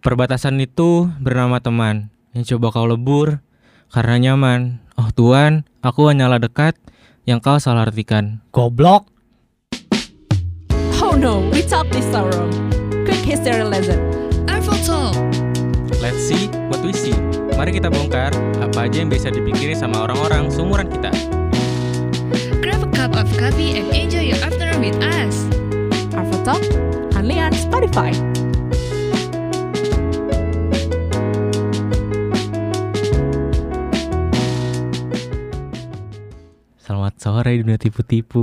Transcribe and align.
Perbatasan 0.00 0.56
itu 0.64 1.12
bernama 1.20 1.60
teman 1.60 2.08
yang 2.32 2.48
coba 2.48 2.72
kau 2.72 2.88
lebur 2.88 3.44
karena 3.92 4.16
nyaman. 4.16 4.80
Oh 4.96 5.12
Tuhan, 5.12 5.68
aku 5.84 6.08
hanyalah 6.08 6.40
dekat 6.40 6.72
yang 7.28 7.44
kau 7.44 7.60
salah 7.60 7.84
artikan. 7.84 8.40
Goblok. 8.48 9.12
Oh 11.04 11.12
no, 11.12 11.44
we 11.52 11.60
talk 11.60 11.84
this 11.92 12.08
sorrow. 12.08 12.48
Quick 13.04 13.20
history 13.28 13.60
lesson. 13.60 14.00
Talk. 14.80 15.12
Let's 16.00 16.16
see 16.24 16.48
what 16.72 16.80
we 16.80 16.96
see. 16.96 17.12
Mari 17.52 17.76
kita 17.76 17.92
bongkar 17.92 18.32
apa 18.64 18.88
aja 18.88 19.04
yang 19.04 19.12
bisa 19.12 19.28
dipikirin 19.28 19.76
sama 19.76 20.08
orang-orang 20.08 20.48
seumuran 20.48 20.88
kita. 20.88 21.12
Grab 22.64 22.80
a 22.80 22.88
cup 22.96 23.12
of 23.12 23.28
coffee 23.36 23.76
and 23.76 23.92
enjoy 23.92 24.24
your 24.24 24.40
afternoon 24.40 24.80
with 24.80 24.96
us. 25.04 25.44
Arvo 26.16 26.40
Talk, 26.40 26.64
only 27.12 27.36
on 27.36 27.52
Spotify. 27.52 28.16
Sore 37.20 37.60
dunia 37.60 37.76
tipu-tipu. 37.76 38.40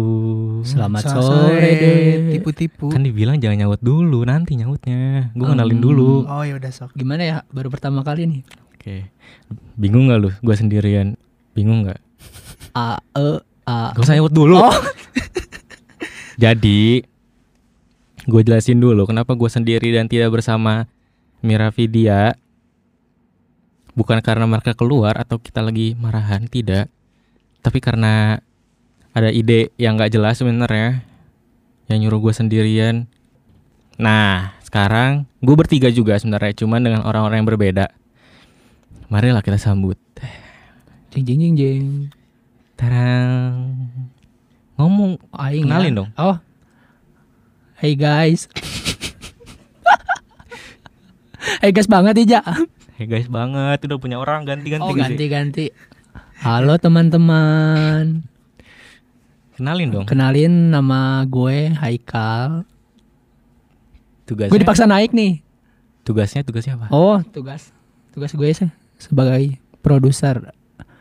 Selamat 0.61 1.09
Selamat 1.09 1.25
sore, 1.25 1.71
Dek. 1.73 2.17
Tipu-tipu. 2.37 2.93
Kan 2.93 3.01
dibilang 3.01 3.41
jangan 3.41 3.65
nyaut 3.65 3.81
dulu, 3.81 4.21
nanti 4.21 4.53
nyautnya. 4.53 5.33
Gue 5.33 5.47
kenalin 5.49 5.81
Hmm. 5.81 5.87
dulu. 5.89 6.11
Oh 6.29 6.45
ya 6.45 6.61
udah 6.61 6.69
sok. 6.69 6.93
Gimana 6.93 7.25
ya? 7.25 7.37
Baru 7.49 7.73
pertama 7.73 8.05
kali 8.05 8.29
nih. 8.29 8.41
Oke. 8.77 9.09
Bingung 9.73 10.13
nggak 10.13 10.19
lu? 10.21 10.29
Gue 10.45 10.53
sendirian. 10.53 11.17
Bingung 11.57 11.89
nggak? 11.89 11.97
A 12.77 13.01
E 13.17 13.41
A. 13.65 13.97
Gak 13.97 14.05
usah 14.05 14.13
nyaut 14.13 14.29
dulu. 14.29 14.61
Oh. 14.61 14.69
Jadi, 16.43 17.01
gue 18.29 18.41
jelasin 18.45 18.77
dulu 18.77 19.09
kenapa 19.09 19.33
gue 19.33 19.49
sendiri 19.49 19.89
dan 19.89 20.05
tidak 20.05 20.29
bersama 20.29 20.85
Mira 21.41 21.73
Vidya. 21.73 22.37
Bukan 23.97 24.21
karena 24.21 24.45
mereka 24.45 24.77
keluar 24.77 25.17
atau 25.17 25.41
kita 25.41 25.65
lagi 25.65 25.97
marahan, 25.97 26.45
tidak. 26.45 26.93
Tapi 27.65 27.81
karena 27.81 28.37
ada 29.17 29.33
ide 29.33 29.73
yang 29.81 29.97
nggak 29.97 30.13
jelas 30.13 30.37
sebenarnya 30.37 31.01
yang 31.89 31.97
nyuruh 32.05 32.29
gue 32.29 32.33
sendirian. 32.37 33.09
Nah, 33.97 34.53
sekarang 34.61 35.25
gue 35.41 35.55
bertiga 35.57 35.89
juga 35.89 36.13
sebenarnya, 36.21 36.53
cuman 36.53 36.85
dengan 36.85 37.01
orang-orang 37.01 37.41
yang 37.41 37.49
berbeda. 37.49 37.89
Marilah 39.09 39.41
kita 39.41 39.57
sambut. 39.57 39.97
Jing 41.09 41.25
jing 41.25 41.39
jing 41.41 41.55
jing. 41.57 41.85
Tarang. 42.77 43.89
Ngomong 44.77 45.17
Aing 45.33 45.65
Kenalin 45.65 45.89
ya. 45.89 45.97
dong. 45.97 46.09
Oh. 46.13 46.37
Hey 47.81 47.97
guys. 47.97 48.45
hey 51.65 51.73
guys 51.73 51.89
banget 51.89 52.21
ya. 52.21 52.45
Hey 53.01 53.09
guys 53.09 53.25
banget, 53.25 53.81
udah 53.81 53.97
punya 53.97 54.21
orang 54.21 54.45
ganti-ganti 54.45 54.85
Oh 54.85 54.93
nggak 54.93 55.09
sih? 55.09 55.17
ganti-ganti. 55.17 55.65
Halo 56.37 56.77
teman-teman. 56.77 58.36
Kenalin 59.57 59.89
dong. 59.89 60.05
Kenalin 60.05 60.69
nama 60.69 61.25
gue 61.25 61.73
Haikal. 61.73 62.61
Tugasnya. 64.29 64.53
Gue 64.53 64.61
dipaksa 64.61 64.85
naik 64.85 65.17
nih. 65.17 65.41
Tugasnya 66.05 66.45
tugasnya 66.45 66.77
apa? 66.77 66.93
Oh, 66.93 67.17
tugas. 67.33 67.73
Tugas 68.13 68.37
gue 68.37 68.49
sih 68.53 68.69
sebagai 69.01 69.57
produser 69.81 70.53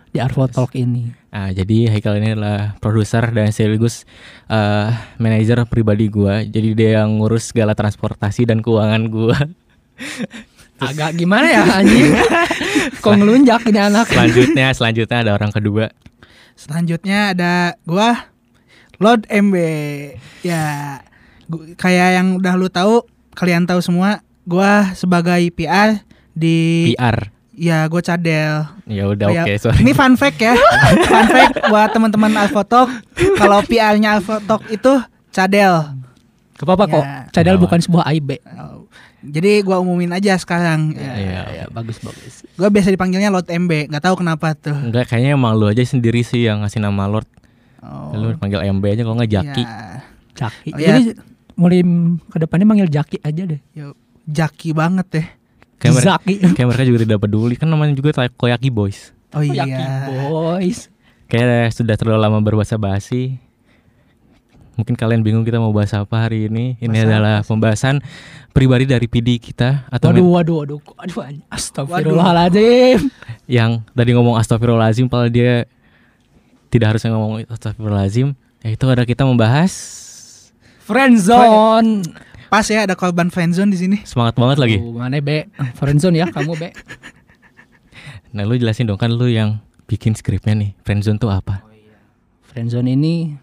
di 0.09 0.25
Arvo 0.25 0.49
Talk 0.49 0.73
ini. 0.73 1.13
Ah, 1.29 1.53
jadi 1.53 1.93
Haikal 1.93 2.17
ini 2.17 2.33
adalah 2.33 2.81
produser 2.81 3.29
dan 3.29 3.53
sekaligus 3.53 4.09
eh 4.49 4.89
manajer 5.21 5.69
pribadi 5.69 6.09
gua. 6.09 6.41
Jadi 6.41 6.73
dia 6.73 7.05
yang 7.05 7.21
ngurus 7.21 7.53
segala 7.53 7.77
transportasi 7.77 8.49
dan 8.49 8.65
keuangan 8.65 9.13
gua. 9.13 9.37
Agak 10.81 11.21
gimana 11.21 11.53
ya 11.53 11.65
anjing? 11.77 12.17
Kok 13.05 13.15
ngelunjak 13.21 13.69
ini 13.69 13.81
anak? 13.81 14.09
selanjutnya, 14.09 14.73
selanjutnya 14.73 15.19
ada 15.25 15.33
orang 15.37 15.53
kedua. 15.53 15.93
Selanjutnya 16.57 17.37
ada 17.37 17.53
gua 17.85 18.36
Lord 18.97 19.27
MB. 19.27 19.55
Ya 20.41 20.63
gu- 21.45 21.75
kayak 21.75 22.09
yang 22.15 22.29
udah 22.35 22.55
lu 22.55 22.67
tahu, 22.67 23.05
kalian 23.33 23.65
tahu 23.65 23.79
semua, 23.79 24.19
gua 24.43 24.93
sebagai 24.93 25.41
PR 25.51 26.01
di 26.33 26.91
PR. 26.91 27.31
ya 27.53 27.85
gue 27.85 28.01
cadel. 28.01 28.69
Ya 28.85 29.05
udah 29.07 29.29
Ya, 29.31 29.43
oke, 29.43 29.53
sorry. 29.59 29.81
Ini 29.81 29.93
fun 29.93 30.15
fact 30.15 30.37
ya. 30.39 30.53
fun 31.09 31.27
fact 31.27 31.65
buat 31.67 31.89
teman-teman 31.89 32.29
Alfotok, 32.39 32.89
kalau 33.35 33.61
PR-nya 33.63 34.15
Alfotok 34.15 34.69
itu 34.69 34.93
cadel. 35.31 35.97
Gak 36.53 36.65
apa-apa 36.65 36.85
kok. 36.87 37.01
Ya. 37.03 37.17
Cadel 37.31 37.55
Kenapa? 37.55 37.65
bukan 37.67 37.81
sebuah 37.81 38.05
aib. 38.09 38.29
Oh, 38.55 38.89
Jadi 39.19 39.61
gua 39.61 39.77
umumin 39.77 40.09
aja 40.11 40.37
sekarang. 40.37 40.93
Iya, 40.93 41.13
Ya, 41.51 41.65
oke. 41.65 41.75
bagus 41.75 41.99
bagus. 41.99 42.45
Gue 42.51 42.69
biasa 42.71 42.89
dipanggilnya 42.89 43.29
Lord 43.29 43.45
MB, 43.47 43.89
nggak 43.89 44.01
tahu 44.03 44.17
kenapa 44.17 44.53
tuh. 44.53 44.73
Enggak, 44.73 45.11
kayaknya 45.11 45.35
emang 45.35 45.53
lu 45.53 45.67
aja 45.67 45.83
sendiri 45.83 46.21
sih 46.21 46.45
yang 46.45 46.61
ngasih 46.61 46.79
nama 46.79 47.05
Lord. 47.07 47.27
Oh, 47.87 48.11
Lu 48.19 48.35
panggil 48.37 48.67
MB 48.67 48.85
aja 48.85 49.03
kalau 49.07 49.17
nggak 49.17 49.31
Jaki. 49.31 49.63
ya. 49.63 50.03
Jaki. 50.37 50.69
Oh, 50.75 50.79
iya. 50.79 50.89
Jadi 50.91 51.03
mulai 51.57 51.81
ke 52.29 52.37
depannya 52.43 52.67
manggil 52.67 52.89
Jaki 52.91 53.17
aja 53.23 53.43
deh. 53.47 53.61
Yo, 53.73 53.95
Jaki 54.27 54.75
banget 54.75 55.07
deh. 55.09 55.27
Kayak 55.79 55.93
mereka, 55.97 56.09
Zaki. 56.19 56.35
kayak 56.57 56.69
mereka 56.69 56.85
juga 56.85 56.99
tidak 57.07 57.19
peduli 57.23 57.55
kan 57.55 57.69
namanya 57.71 57.93
juga 57.95 58.11
kayak 58.13 58.35
Koyaki 58.35 58.69
Boys. 58.73 59.13
Oh 59.37 59.43
iya. 59.45 59.65
boys. 60.09 60.89
Kayak 61.27 61.75
sudah 61.75 61.95
terlalu 61.99 62.21
lama 62.23 62.39
berbahasa 62.41 62.79
basi. 62.79 63.37
Mungkin 64.77 64.93
kalian 64.93 65.25
bingung 65.25 65.41
kita 65.41 65.57
mau 65.57 65.73
bahas 65.73 65.97
apa 65.97 66.29
hari 66.29 66.53
ini. 66.53 66.77
Ini 66.77 66.93
Bahas 66.93 67.09
adalah 67.09 67.37
pembahasan 67.49 67.97
pribadi 68.53 68.85
dari 68.85 69.09
PD 69.09 69.41
kita 69.41 69.89
atau 69.89 70.13
Waduh 70.13 70.29
waduh 70.37 70.57
waduh. 70.65 70.81
Aduh 71.01 71.21
astagfirullahaladzim. 71.49 73.09
yang 73.49 73.81
tadi 73.97 74.11
ngomong 74.13 74.37
astagfirullahalazim 74.37 75.09
padahal 75.09 75.33
dia 75.33 75.65
tidak 76.71 76.97
harusnya 76.97 77.15
ngomong 77.15 77.47
astagfirullahalazim. 77.49 78.35
Yaitu 78.65 78.85
ada 78.91 79.07
kita 79.07 79.23
membahas 79.23 79.73
Friendzone. 80.87 82.07
Pas 82.47 82.63
ya 82.71 82.87
ada 82.87 82.95
korban 82.95 83.27
friendzone 83.27 83.75
di 83.75 83.79
sini. 83.79 83.97
semangat 84.07 84.39
banget 84.39 84.59
lagi. 84.63 84.77
Tuh, 84.79 84.95
mana 84.95 85.19
be? 85.19 85.51
Friendzone 85.75 86.23
ya 86.23 86.31
kamu 86.31 86.55
be. 86.55 86.71
Nah, 88.31 88.47
lu 88.47 88.55
jelasin 88.55 88.87
dong 88.87 89.01
kan 89.01 89.11
lu 89.11 89.27
yang 89.27 89.59
bikin 89.91 90.15
skripnya 90.15 90.55
nih. 90.55 90.71
Friendzone 90.87 91.19
tuh 91.19 91.33
apa? 91.33 91.67
Friendzone 92.47 92.95
ini 92.95 93.35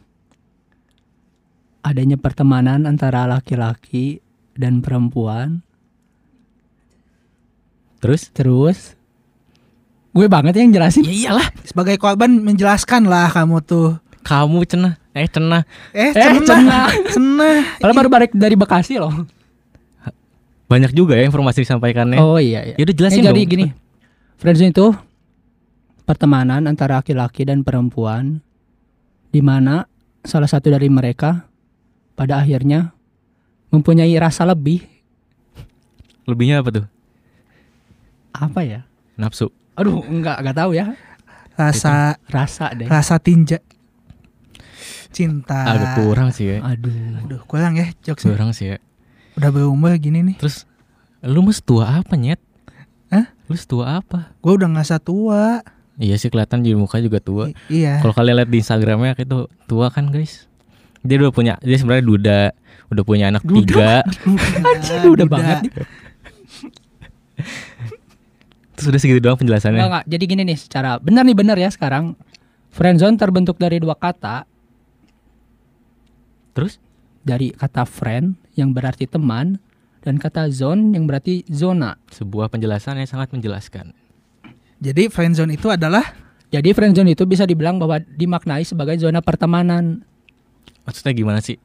adanya 1.83 2.15
pertemanan 2.15 2.87
antara 2.87 3.27
laki-laki 3.27 4.23
dan 4.55 4.79
perempuan. 4.79 5.59
Terus? 7.99 8.31
Terus 8.31 8.95
gue 10.13 10.27
banget 10.27 10.53
yang 10.55 10.69
jelasin. 10.71 11.01
Ya 11.01 11.11
iyalah, 11.11 11.47
Sebagai 11.63 11.97
korban 11.97 12.29
menjelaskan 12.37 13.05
lah 13.05 13.29
kamu 13.29 13.59
tuh. 13.61 13.97
kamu 14.21 14.63
cenah. 14.63 14.93
Eh, 15.11 15.27
cenah. 15.27 15.61
Eh, 15.91 16.09
Eh, 16.09 16.13
cenah. 16.13 16.41
cenah. 16.43 16.85
Cenah. 17.09 17.55
Padahal 17.77 17.97
baru 17.97 18.09
balik 18.09 18.31
dari 18.31 18.53
Bekasi 18.53 18.95
loh. 18.95 19.11
Banyak 20.65 20.89
juga 20.91 21.13
ya 21.13 21.23
informasi 21.23 21.61
disampaikannya. 21.61 22.17
Oh 22.17 22.37
iya 22.37 22.63
iya. 22.63 22.75
Ya 22.77 22.83
udah 22.83 22.95
jelasin 22.95 23.19
Eh, 23.19 23.27
jadi 23.27 23.35
dong. 23.35 23.51
gini. 23.51 23.65
Friendzone 24.37 24.71
itu 24.71 24.87
pertemanan 26.03 26.65
antara 26.65 26.97
laki-laki 26.97 27.43
dan 27.43 27.61
perempuan 27.61 28.39
di 29.29 29.39
mana 29.39 29.85
salah 30.21 30.47
satu 30.47 30.69
dari 30.69 30.87
mereka 30.87 31.45
pada 32.13 32.37
akhirnya 32.37 32.93
mempunyai 33.69 34.13
rasa 34.15 34.45
lebih 34.45 34.81
Lebihnya 36.23 36.63
apa 36.63 36.69
tuh? 36.71 36.85
apa 38.31 38.59
ya? 38.63 38.81
Nafsu. 39.13 39.51
Aduh, 39.73 40.05
enggak 40.05 40.37
enggak 40.39 40.55
tahu 40.55 40.71
ya. 40.73 40.93
Rasa 41.53 42.17
Rasa 42.27 42.73
deh. 42.73 42.87
rasa 42.89 43.15
tinja. 43.17 43.61
Cinta. 45.13 45.69
Agak 45.69 46.01
kurang 46.01 46.33
sih 46.33 46.49
ya. 46.49 46.57
Aduh. 46.65 47.21
Aduh, 47.21 47.41
kurang 47.45 47.77
ya 47.77 47.93
jokesnya. 48.01 48.33
Kurang 48.33 48.51
sih 48.51 48.73
ya. 48.73 48.77
Udah 49.37 49.49
berumur 49.49 49.93
gini 49.97 50.21
nih. 50.23 50.37
Terus 50.41 50.65
lu 51.21 51.41
mas 51.41 51.61
tua 51.61 52.01
apa 52.01 52.13
nyet? 52.17 52.41
Hah? 53.09 53.29
Lu 53.45 53.55
tua 53.59 54.01
apa? 54.01 54.33
Gue 54.41 54.57
udah 54.57 54.67
nggak 54.67 54.99
tua. 54.99 55.61
Iya 56.01 56.17
sih 56.17 56.33
kelihatan 56.33 56.65
di 56.65 56.73
muka 56.73 56.97
juga 56.97 57.21
tua. 57.21 57.53
I- 57.69 57.85
iya. 57.85 58.01
Kalau 58.01 58.17
kalian 58.17 58.41
lihat 58.41 58.49
di 58.49 58.57
Instagramnya 58.57 59.13
itu 59.13 59.45
tua 59.69 59.93
kan 59.93 60.09
guys. 60.09 60.49
Dia 61.05 61.21
udah 61.21 61.29
punya, 61.29 61.53
dia 61.59 61.77
sebenarnya 61.77 62.01
duda, 62.01 62.39
udah 62.89 63.03
punya 63.05 63.29
anak 63.29 63.45
Duda? 63.45 63.61
tiga. 63.61 63.93
Anjing 64.63 64.97
Ah, 64.97 65.05
udah 65.05 65.21
duda. 65.21 65.25
banget. 65.29 65.59
nih. 68.83 68.85
Terus 68.85 68.91
udah 68.91 69.01
segitu 69.01 69.19
doang 69.23 69.39
penjelasannya. 69.39 69.79
Enggak 69.79 69.89
enggak. 69.89 70.05
Jadi 70.11 70.23
gini 70.27 70.41
nih 70.43 70.57
secara 70.59 70.99
benar 70.99 71.23
nih 71.23 71.37
benar 71.37 71.55
ya 71.55 71.71
sekarang. 71.71 72.19
Friendzone 72.69 73.15
terbentuk 73.15 73.55
dari 73.55 73.77
dua 73.79 73.93
kata, 73.93 74.43
Terus? 76.53 76.77
dari 77.23 77.49
kata 77.49 77.87
friend 77.87 78.35
yang 78.53 78.75
berarti 78.75 79.07
teman 79.07 79.61
dan 80.01 80.19
kata 80.19 80.51
zone 80.51 80.91
yang 80.91 81.07
berarti 81.07 81.47
zona. 81.47 81.95
Sebuah 82.11 82.51
penjelasan 82.51 82.99
yang 82.99 83.07
sangat 83.07 83.31
menjelaskan. 83.31 83.95
Jadi 84.83 85.07
friendzone 85.07 85.55
itu 85.55 85.71
adalah 85.71 86.03
Jadi 86.53 86.69
friendzone 86.69 87.17
itu 87.17 87.25
bisa 87.25 87.49
dibilang 87.49 87.81
bahwa 87.81 87.97
dimaknai 87.97 88.61
sebagai 88.61 88.93
zona 89.01 89.25
pertemanan. 89.25 90.05
Maksudnya 90.85 91.17
gimana 91.17 91.41
sih? 91.41 91.57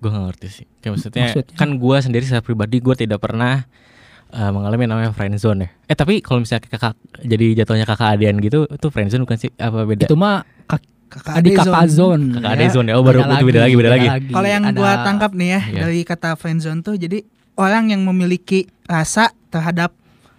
Gue 0.00 0.08
gak 0.08 0.24
ngerti 0.32 0.48
sih. 0.48 0.66
Kayak 0.80 0.92
maksudnya, 0.96 1.24
Maksudnya? 1.28 1.56
kan 1.60 1.70
gue 1.76 1.96
sendiri 2.00 2.24
secara 2.24 2.40
pribadi 2.40 2.80
gue 2.80 2.94
tidak 2.96 3.20
pernah 3.20 3.68
eh, 4.30 4.50
mengalami 4.50 4.84
namanya 4.84 5.10
friendzone 5.10 5.58
ya. 5.60 5.68
Eh 5.86 5.94
tapi 5.94 6.20
kalau 6.20 6.40
misalnya 6.40 6.66
kakak 6.66 6.94
jadi 7.18 7.46
jatuhnya 7.56 7.84
kakak 7.84 8.08
adean 8.14 8.36
gitu 8.38 8.64
itu 8.64 8.86
friendzone 8.88 9.22
bukan 9.22 9.36
sih 9.36 9.50
apa 9.54 9.84
beda? 9.84 10.04
Itu 10.04 10.14
mah 10.14 10.42
kak, 10.64 10.80
Kakak 11.08 11.34
adik 11.36 11.56
kakak 11.56 11.88
zone. 11.88 12.20
zone. 12.20 12.24
Kakak 12.36 12.50
ade 12.52 12.64
zone 12.68 12.86
ya. 12.86 12.94
Oh 12.94 13.02
baru 13.02 13.24
itu 13.24 13.44
beda 13.46 13.60
lagi 13.62 13.74
beda 13.74 13.90
lagi. 13.90 14.06
Kalau 14.28 14.44
yang 14.46 14.62
Ada- 14.62 14.76
gua 14.76 14.92
tangkap 15.02 15.30
nih 15.32 15.48
ya 15.48 15.60
Iya. 15.62 15.80
dari 15.82 16.00
kata 16.02 16.30
friendzone 16.34 16.80
tuh 16.80 16.94
jadi 16.94 17.24
orang 17.54 17.88
yang 17.88 18.02
memiliki 18.02 18.68
rasa 18.84 19.32
terhadap 19.48 19.96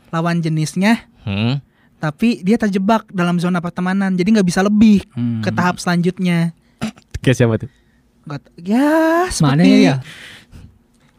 lawan 0.09 0.39
jenisnya 0.39 1.05
Hmm. 1.21 1.61
tapi 1.97 2.39
dia 2.39 2.55
terjebak 2.55 3.09
dalam 3.09 3.37
zona 3.37 3.59
pertemanan 3.59 4.13
jadi 4.13 4.29
nggak 4.31 4.47
bisa 4.47 4.61
lebih 4.61 5.01
Hmm. 5.11 5.41
ke 5.41 5.49
tahap 5.49 5.77
selanjutnya. 5.77 6.53
Kayak 7.19 7.35
siapa 7.35 7.53
tuh? 7.57 7.69
Nggak 8.23 8.39
t- 8.39 8.51
ya 8.63 8.89
Mana 9.25 9.33
seperti 9.59 9.69
ya? 9.83 9.95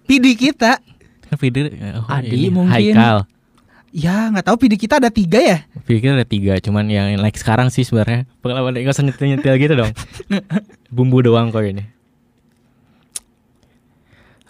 PD 0.05 0.27
kita. 0.35 0.79
Kan 1.31 1.37
Fidel 1.39 1.71
oh, 1.95 2.11
Adi 2.11 2.35
ini, 2.35 2.49
mungkin. 2.51 2.75
Haikal. 2.75 3.23
Ya 3.91 4.31
nggak 4.31 4.47
tahu 4.47 4.67
PD 4.67 4.75
kita 4.79 4.99
ada 4.99 5.11
tiga 5.11 5.39
ya. 5.39 5.59
Pikir 5.87 6.15
ada 6.15 6.27
tiga, 6.27 6.59
cuman 6.63 6.87
yang 6.91 7.19
like 7.19 7.39
sekarang 7.39 7.71
sih 7.71 7.83
sebenarnya 7.83 8.27
pengalaman 8.39 8.75
nggak 8.75 8.95
usah 8.95 9.07
nyetel 9.07 9.27
nyetel 9.35 9.55
gitu 9.59 9.75
dong. 9.79 9.91
Bumbu 10.95 11.23
doang 11.23 11.51
kok 11.55 11.63
ini. 11.63 11.87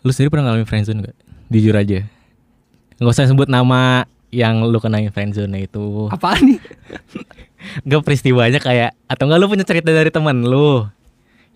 Lu 0.00 0.12
sendiri 0.12 0.32
pernah 0.32 0.48
ngalamin 0.48 0.68
friendzone 0.68 1.04
gak? 1.04 1.16
Jujur 1.52 1.76
aja. 1.76 2.04
Nggak 3.00 3.12
usah 3.12 3.28
sebut 3.28 3.48
nama 3.48 4.08
yang 4.32 4.64
lu 4.64 4.80
kenain 4.80 5.12
friendzone 5.12 5.68
itu. 5.68 6.08
Apaan 6.08 6.56
nih? 6.56 6.60
Nggak 7.84 8.00
peristiwanya 8.08 8.56
kayak 8.56 8.96
atau 9.04 9.28
nggak 9.28 9.36
lu 9.36 9.46
punya 9.52 9.68
cerita 9.68 9.92
dari 9.92 10.08
teman 10.08 10.40
lu 10.48 10.88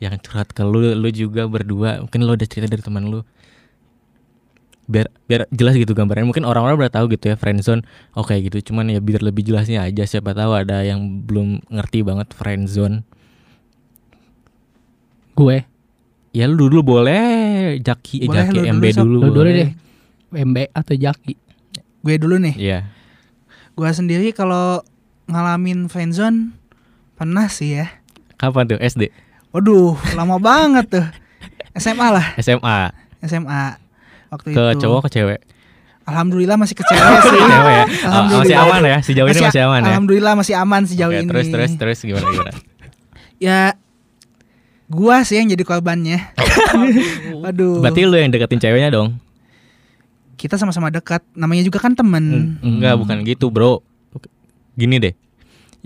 yang 0.04 0.20
curhat 0.20 0.52
ke 0.52 0.60
lu, 0.60 0.92
lu 0.92 1.08
juga 1.08 1.48
berdua. 1.48 2.04
Mungkin 2.04 2.20
lu 2.28 2.36
ada 2.36 2.44
cerita 2.44 2.68
dari 2.68 2.84
teman 2.84 3.08
lu. 3.08 3.24
Biar 4.84 5.08
biar 5.24 5.48
jelas 5.48 5.74
gitu 5.76 5.96
gambarnya. 5.96 6.28
Mungkin 6.28 6.44
orang-orang 6.44 6.76
udah 6.76 6.92
tahu 6.92 7.12
gitu 7.12 7.32
ya 7.32 7.36
friendzone. 7.40 7.82
Oke 8.12 8.36
gitu. 8.44 8.60
Cuman 8.60 8.92
ya 8.92 9.00
biar 9.00 9.24
lebih 9.24 9.44
jelasnya 9.44 9.84
aja 9.84 10.04
siapa 10.04 10.36
tahu 10.36 10.52
ada 10.52 10.84
yang 10.84 11.24
belum 11.24 11.64
ngerti 11.72 12.04
banget 12.04 12.32
friendzone. 12.36 13.04
Gue. 15.34 15.66
Ya 16.34 16.50
lu 16.50 16.66
dulu 16.66 16.82
boleh 16.82 17.78
Jaki, 17.78 18.26
eh, 18.26 18.26
Boleh, 18.26 18.42
Jaki 18.42 18.56
lu 18.58 18.62
MB 18.66 18.84
dulu, 18.90 19.02
dulu. 19.02 19.18
Lu 19.22 19.28
dulu 19.38 19.50
deh. 19.54 19.70
MB 20.34 20.56
atau 20.74 20.94
Jaki. 20.98 21.34
Gue 22.02 22.14
dulu 22.18 22.36
nih. 22.42 22.54
Iya. 22.58 22.80
Gua 23.74 23.90
sendiri 23.90 24.30
kalau 24.30 24.86
ngalamin 25.26 25.90
friendzone 25.90 26.54
pernah 27.18 27.50
sih 27.50 27.82
ya. 27.82 27.90
Kapan 28.38 28.70
tuh? 28.70 28.78
SD, 28.78 29.10
Waduh, 29.50 29.98
lama 30.14 30.38
banget 30.50 30.86
tuh. 31.00 31.06
SMA 31.74 32.06
lah, 32.14 32.38
SMA. 32.38 32.94
SMA. 33.26 33.82
Waktu 34.34 34.48
Ke 34.50 34.62
itu. 34.68 34.80
cowok 34.82 35.00
ke 35.06 35.10
cewek? 35.12 35.40
Alhamdulillah 36.04 36.56
masih 36.58 36.74
ke 36.74 36.84
cewek 36.90 37.18
sih. 37.22 37.38
Cewek 37.38 37.72
ya. 37.72 37.84
Oh, 38.04 38.10
Alhamdulillah. 38.10 38.42
masih 38.42 38.56
aman 38.58 38.80
ya? 38.82 38.98
Sejauh 39.00 39.28
ini 39.30 39.40
masih 39.40 39.62
aman 39.62 39.80
ya? 39.80 39.88
Alhamdulillah 39.88 40.32
masih 40.34 40.54
aman 40.54 40.82
sejauh 40.84 41.08
Oke, 41.08 41.20
ini. 41.22 41.28
terus 41.30 41.46
terus 41.48 41.70
terus 41.74 41.98
gimana 42.02 42.26
gimana? 42.26 42.52
Ya 43.36 43.74
gua 44.86 45.20
sih 45.22 45.36
yang 45.36 45.48
jadi 45.48 45.62
korbannya. 45.62 46.32
Waduh. 47.42 47.80
Berarti 47.80 48.04
lu 48.04 48.14
yang 48.14 48.28
deketin 48.28 48.58
ceweknya 48.58 48.90
dong? 48.90 49.16
kita 50.34 50.54
sama-sama 50.54 50.90
dekat. 50.90 51.24
Namanya 51.32 51.62
juga 51.62 51.78
kan 51.78 51.94
temen. 51.94 52.58
Enggak, 52.60 53.00
bukan 53.00 53.24
gitu, 53.24 53.48
Bro. 53.48 53.80
Gini 54.74 54.98
deh. 54.98 55.14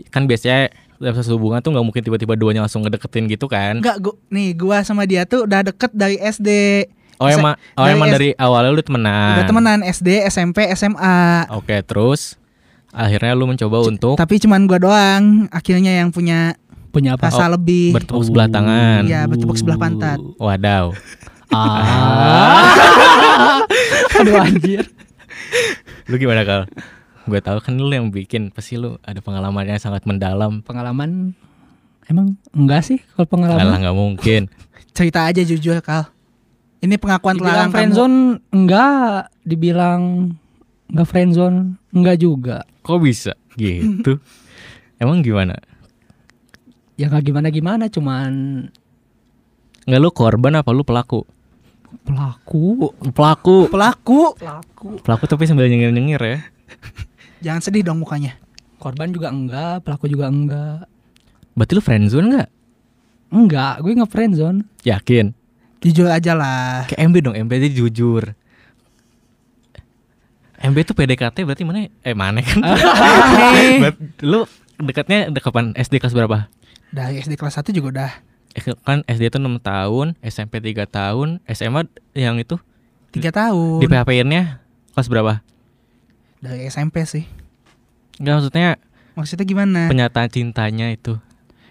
Kan 0.08 0.26
biasanya 0.26 0.72
dalam 0.98 1.14
satu 1.14 1.38
hubungan 1.38 1.62
tuh 1.62 1.70
nggak 1.70 1.84
mungkin 1.84 2.02
tiba-tiba 2.02 2.34
duanya 2.34 2.66
langsung 2.66 2.82
ngedeketin 2.82 3.30
gitu 3.30 3.46
kan? 3.46 3.78
Enggak, 3.78 4.02
gua, 4.02 4.18
nih 4.28 4.50
gua 4.54 4.82
sama 4.82 5.06
dia 5.06 5.22
tuh 5.24 5.46
udah 5.46 5.62
deket 5.62 5.94
dari 5.94 6.18
SD. 6.18 6.48
Oh 7.18 7.26
emang, 7.26 7.54
oh 7.74 7.82
dari 7.82 7.92
emang 7.92 8.08
S- 8.08 8.14
dari 8.14 8.28
awalnya 8.32 8.70
lu 8.70 8.80
temenan. 8.80 9.34
Udah 9.34 9.46
temenan 9.46 9.78
SD, 9.82 10.08
SMP, 10.24 10.70
SMA. 10.72 11.50
Oke, 11.50 11.82
terus 11.82 12.38
akhirnya 12.88 13.32
lu 13.32 13.44
mencoba 13.44 13.84
untuk 13.84 14.14
Tapi 14.14 14.38
cuman 14.38 14.64
gua 14.64 14.78
doang 14.78 15.22
akhirnya 15.48 15.92
yang 15.94 16.08
punya 16.08 16.54
Punya 16.88 17.14
apa? 17.14 17.28
rasa 17.28 17.46
lebih. 17.48 17.92
bertepuk 17.92 18.22
sebelah 18.22 18.48
tangan. 18.48 19.02
Iya, 19.04 19.26
bertepuk 19.26 19.54
sebelah 19.54 19.76
pantat. 19.76 20.18
Wadaw. 20.36 20.94
Ah. 21.48 22.72
Aduh 24.18 24.36
anjir. 24.38 24.84
Lu 26.06 26.16
gimana 26.16 26.42
kal? 26.42 26.64
Gue 27.24 27.40
tahu 27.40 27.60
kan 27.60 27.76
lu 27.76 27.88
yang 27.88 28.08
bikin, 28.08 28.48
pasti 28.48 28.76
lu 28.76 28.96
ada 29.02 29.20
pengalaman 29.20 29.64
yang 29.66 29.76
sangat 29.76 30.04
mendalam. 30.04 30.64
Pengalaman 30.64 31.36
emang 32.06 32.40
enggak 32.50 32.80
sih 32.82 32.98
kalau 33.10 33.24
Alah 33.24 33.28
pengalaman? 33.28 33.78
nggak 33.78 33.96
mungkin. 33.96 34.42
Cerita 34.96 35.24
aja 35.24 35.40
jujur, 35.40 35.76
Kal. 35.78 36.08
Ini 36.78 36.94
pengakuan 36.94 37.34
Dibilang 37.34 37.42
terlarang 37.42 37.68
kamu. 37.68 37.74
friendzone 37.74 38.16
enggak, 38.54 39.18
dibilang 39.42 40.02
enggak 40.88 41.08
friendzone 41.10 41.58
enggak 41.90 42.16
juga. 42.16 42.58
Kok 42.86 42.98
bisa 43.02 43.34
gitu? 43.54 44.22
Emang 45.02 45.20
gimana? 45.20 45.58
Ya 46.94 47.10
enggak 47.10 47.26
gimana-gimana 47.26 47.86
cuman 47.86 48.30
Nggak 49.84 50.00
lu 50.00 50.10
korban 50.12 50.54
apa 50.54 50.70
lu 50.70 50.84
pelaku? 50.84 51.24
pelaku. 52.04 52.92
Pelaku. 53.10 53.56
Pelaku. 53.72 54.20
Pelaku. 54.36 54.88
Pelaku 55.00 55.24
tapi 55.24 55.48
sambil 55.48 55.66
nyengir-nyengir 55.66 56.20
ya. 56.20 56.38
Jangan 57.44 57.62
sedih 57.64 57.80
dong 57.80 58.04
mukanya. 58.04 58.36
Korban 58.76 59.08
juga 59.08 59.32
enggak, 59.32 59.82
pelaku 59.82 60.04
juga 60.06 60.28
enggak. 60.28 60.84
Berarti 61.56 61.72
lu 61.72 61.82
friendzone 61.82 62.26
nggak? 62.28 62.48
Enggak, 63.28 63.74
gue 63.82 63.92
nge 63.92 64.08
friendzone. 64.08 64.58
Yakin? 64.84 65.26
Jujur 65.78 66.10
aja 66.10 66.34
lah. 66.34 66.86
Kayak 66.90 67.00
MB 67.06 67.16
dong, 67.22 67.34
MB 67.38 67.52
aja 67.54 67.68
jujur. 67.70 68.34
MB 70.58 70.76
tuh 70.82 70.94
PDKT 70.98 71.46
berarti 71.46 71.62
mana? 71.62 71.86
Eh 72.02 72.14
mana 72.18 72.42
kan? 72.42 72.58
Lu 74.30 74.42
dekatnya 74.76 75.30
dek 75.30 75.42
kapan? 75.42 75.70
SD 75.74 76.02
kelas 76.02 76.14
berapa? 76.14 76.50
Dari 76.90 77.22
SD 77.22 77.38
kelas 77.38 77.60
1 77.60 77.70
juga 77.70 77.88
udah 77.92 78.12
Eh, 78.56 78.64
kan 78.80 79.04
SD 79.04 79.28
tuh 79.28 79.38
6 79.38 79.60
tahun, 79.60 80.16
SMP 80.18 80.58
3 80.58 80.88
tahun, 80.88 81.38
SMA 81.46 81.84
yang 82.16 82.40
itu 82.40 82.56
tiga 83.08 83.30
tahun. 83.30 83.78
di 83.78 83.86
PHP-nya 83.86 84.58
kelas 84.96 85.06
berapa? 85.06 85.44
Dari 86.40 86.66
SMP 86.66 87.06
sih. 87.06 87.28
Enggak 88.18 88.34
maksudnya 88.40 88.68
Maksudnya 89.14 89.46
gimana? 89.46 89.80
penyataan 89.86 90.26
cintanya 90.32 90.90
itu. 90.90 91.20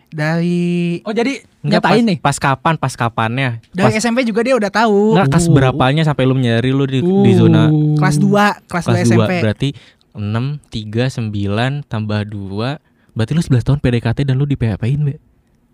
Dari 0.07 0.59
Oh, 1.03 1.11
jadi 1.11 1.43
Enggak 1.59 1.83
nyatain 1.83 1.99
pas, 1.99 2.07
nih. 2.07 2.17
Pas 2.23 2.37
kapan? 2.39 2.73
Pas 2.79 2.93
kapannya? 2.95 3.49
dari 3.69 3.91
Pas, 3.91 3.99
SMP 3.99 4.23
juga 4.23 4.39
dia 4.39 4.55
udah 4.55 4.71
tahu. 4.71 5.13
enggak 5.13 5.27
kelas 5.29 5.45
Uh. 5.45 5.53
berapanya 5.53 6.03
sampai 6.03 6.23
lu 6.23 6.33
nyari 6.33 6.71
lu 6.71 6.87
di, 6.87 7.03
di 7.03 7.31
zona 7.35 7.67
Kelas 7.99 8.15
2, 8.15 8.71
kelas, 8.71 8.85
kelas 8.87 8.99
2 9.03 9.03
2 9.03 9.03
SMP. 9.03 9.33
berarti 9.43 9.69
6 10.15 10.23
3 10.71 11.11
9 11.11 11.83
tambah 11.85 12.19
2 12.23 12.79
berarti 13.13 13.31
lu 13.33 13.41
11 13.41 13.61
tahun 13.63 13.79
PDKT 13.79 14.19
dan 14.23 14.35
lu 14.35 14.45
di 14.45 14.55
PHP-in, 14.55 15.01
Be. 15.03 15.15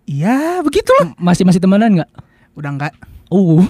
Iya, 0.04 0.60
begitulah. 0.60 1.14
Masih 1.16 1.44
masih 1.44 1.60
temenan 1.60 1.94
enggak? 1.94 2.10
Udah 2.52 2.70
enggak. 2.72 2.92
Uh. 3.28 3.64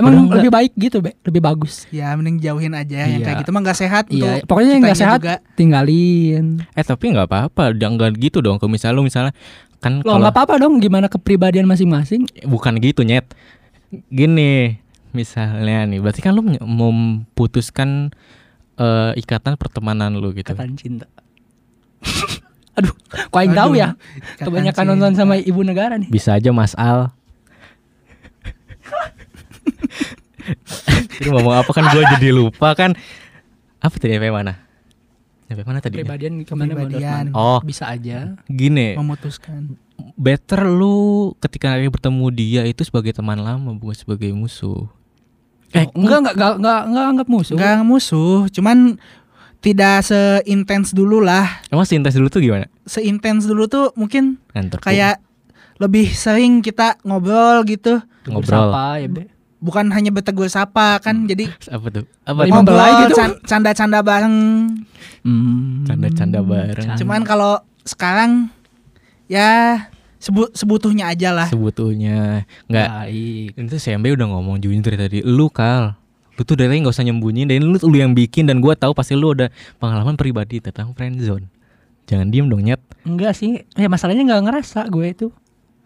Emang 0.00 0.10
Udah 0.10 0.20
enggak. 0.22 0.36
lebih 0.40 0.50
baik 0.50 0.72
gitu, 0.74 0.96
Be. 0.98 1.12
Lebih 1.20 1.40
bagus. 1.40 1.84
Ya 1.90 2.08
mending 2.10 2.40
jauhin 2.40 2.72
aja 2.72 2.96
yang 3.04 3.20
Iya. 3.20 3.26
kayak 3.26 3.36
gitu 3.38 3.50
mah 3.50 3.60
enggak 3.60 3.76
sehat 3.76 4.04
Iya, 4.08 4.40
untuk 4.40 4.48
pokoknya 4.48 4.70
yang 4.70 4.80
enggak 4.80 4.96
kitanya 4.96 5.04
sehat 5.06 5.20
juga. 5.20 5.36
tinggalin. 5.54 6.44
Eh 6.70 6.82
tapi 6.82 7.04
nggak 7.10 7.26
apa-apa, 7.26 7.62
jangan 7.74 8.12
gitu 8.14 8.40
dong. 8.40 8.56
Kalau 8.56 8.68
misalnya 8.68 8.96
lu 8.96 9.04
misalnya 9.04 9.32
kan 9.78 10.00
Loh, 10.00 10.04
kalau 10.10 10.20
nggak 10.22 10.34
apa-apa 10.34 10.54
dong 10.58 10.74
gimana 10.78 11.06
kepribadian 11.06 11.64
masing-masing. 11.64 12.24
bukan 12.44 12.76
gitu 12.78 13.00
nyet. 13.00 13.28
Gini, 14.06 14.80
misalnya 15.10 15.84
nih, 15.84 15.98
berarti 15.98 16.20
kan 16.20 16.32
lu 16.32 16.40
memutuskan 16.56 18.08
eh, 18.74 19.12
ikatan 19.14 19.54
pertemanan 19.54 20.14
lu 20.14 20.32
gitu. 20.32 20.50
Ikatan 20.50 20.72
cinta. 20.74 21.04
Aduh, 22.72 22.94
kok 23.26 23.38
yang 23.38 23.52
tahu 23.52 23.72
ya? 23.74 23.92
Kebanyakan 24.38 24.72
cinta. 24.78 24.90
nonton 24.90 25.12
sama 25.12 25.36
ibu 25.36 25.60
negara 25.60 25.96
nih. 25.96 26.08
Bisa 26.08 26.32
aja 26.32 26.48
Mas 26.48 26.72
Al. 26.74 27.12
Jadi 31.20 31.28
ngomong 31.28 31.54
apa 31.54 31.70
kan 31.70 31.84
gue 31.92 32.02
jadi 32.18 32.28
lupa 32.32 32.72
kan. 32.72 32.96
Apa 33.80 33.94
tadi 33.96 34.16
sampai 34.16 34.32
mana? 34.32 34.52
Sampai 35.48 35.64
mana 35.66 35.78
tadi? 35.82 36.00
Kepribadian 36.00 36.32
ke 36.46 36.52
mana 36.54 36.72
Kepribadian. 36.72 37.24
Oh, 37.34 37.58
Bisa 37.64 37.90
aja. 37.90 38.38
gini. 38.46 38.96
memutuskan. 38.96 39.76
better 40.16 40.64
lu 40.64 41.36
ketika 41.44 41.76
lagi 41.76 41.92
bertemu 41.92 42.26
dia 42.32 42.62
itu 42.64 42.80
sebagai 42.88 43.12
teman 43.12 43.36
lama 43.36 43.76
bukan 43.76 43.92
sebagai 43.92 44.32
musuh. 44.32 44.88
Eh, 45.76 45.84
enggak, 45.92 46.24
enggak, 46.24 46.34
enggak, 46.34 46.54
enggak, 46.56 46.80
enggak 46.88 47.06
anggap 47.12 47.28
musuh. 47.28 47.54
Enggak 47.60 47.78
musuh, 47.84 48.36
cuman 48.48 48.96
tidak 49.60 50.00
seintens 50.08 50.96
dulu 50.96 51.20
lah. 51.20 51.60
Emang 51.68 51.84
sintas 51.84 52.16
dulu 52.16 52.32
tuh 52.32 52.40
gimana? 52.40 52.66
Seintens 52.88 53.44
dulu 53.44 53.68
tuh 53.68 53.92
mungkin 53.92 54.40
kayak 54.80 55.20
lebih 55.76 56.08
sering 56.16 56.64
kita 56.64 56.96
ngobrol 57.04 57.60
gitu. 57.68 58.00
ngobrol. 58.24 58.72
Bersapa, 58.72 59.04
ya, 59.04 59.08
Be. 59.08 59.39
Bukan 59.60 59.92
hanya 59.92 60.08
bertegur 60.08 60.48
sapa 60.48 60.96
kan, 61.04 61.28
jadi 61.28 61.52
apa 61.76 61.86
tuh? 61.92 62.04
Apa 62.24 62.48
ngobrol, 62.48 62.80
gitu. 63.06 63.14
can- 63.20 63.40
canda-canda 63.44 64.00
bareng. 64.00 64.36
Hmm. 65.20 65.84
Canda-canda 65.84 66.40
bareng. 66.40 66.86
Canda. 66.88 66.98
Cuman 66.98 67.20
kalau 67.28 67.60
sekarang 67.84 68.48
ya 69.28 69.84
sebut 70.16 70.52
sebutuhnya 70.56 71.12
aja 71.12 71.32
lah. 71.32 71.48
Sebetulnya 71.52 72.48
nggak 72.68 72.88
baik. 72.88 73.48
itu 73.56 73.76
CMB 73.76 74.06
udah 74.16 74.26
ngomong 74.32 74.56
jujur 74.60 74.80
dari 74.80 74.96
tadi. 74.96 75.18
Lu 75.24 75.52
kal, 75.52 76.00
Lu 76.40 76.48
tuh 76.48 76.56
dari 76.56 76.80
nggak 76.80 76.96
usah 76.96 77.04
nyembunyiin 77.04 77.52
dan 77.52 77.60
lu 77.60 77.76
lu 77.76 77.96
yang 78.00 78.16
bikin 78.16 78.48
dan 78.48 78.64
gua 78.64 78.72
tahu 78.72 78.96
pasti 78.96 79.12
lu 79.12 79.36
ada 79.36 79.52
pengalaman 79.76 80.16
pribadi 80.16 80.56
tentang 80.64 80.96
friendzone. 80.96 81.44
Jangan 82.08 82.32
diem 82.32 82.48
dong 82.48 82.64
nyet. 82.64 82.80
Enggak 83.04 83.36
sih. 83.36 83.60
Ya 83.76 83.92
masalahnya 83.92 84.24
nggak 84.24 84.48
ngerasa 84.48 84.88
gue 84.88 85.06
itu. 85.12 85.26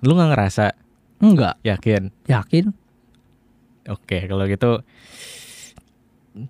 Lu 0.01 0.15
nggak 0.15 0.31
ngerasa 0.31 0.73
Enggak. 1.19 1.59
yakin? 1.67 2.15
Yakin? 2.31 2.71
Oke, 3.87 4.25
kalau 4.25 4.45
gitu 4.45 4.81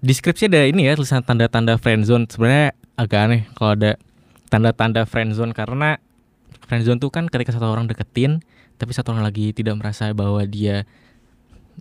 deskripsi 0.00 0.48
ada 0.48 0.64
ini 0.64 0.88
ya 0.88 0.96
tulisan 0.96 1.20
tanda-tanda 1.20 1.76
friendzone. 1.76 2.24
Sebenarnya 2.26 2.72
agak 2.96 3.20
aneh 3.20 3.42
kalau 3.52 3.74
ada 3.74 3.90
tanda-tanda 4.48 5.04
friendzone 5.04 5.52
karena 5.52 5.98
friendzone 6.64 6.96
tuh 6.96 7.10
kan 7.10 7.28
ketika 7.28 7.52
satu 7.52 7.68
orang 7.68 7.84
deketin 7.84 8.40
tapi 8.74 8.94
satu 8.94 9.12
orang 9.12 9.26
lagi 9.26 9.52
tidak 9.52 9.76
merasa 9.76 10.10
bahwa 10.10 10.40
dia 10.46 10.86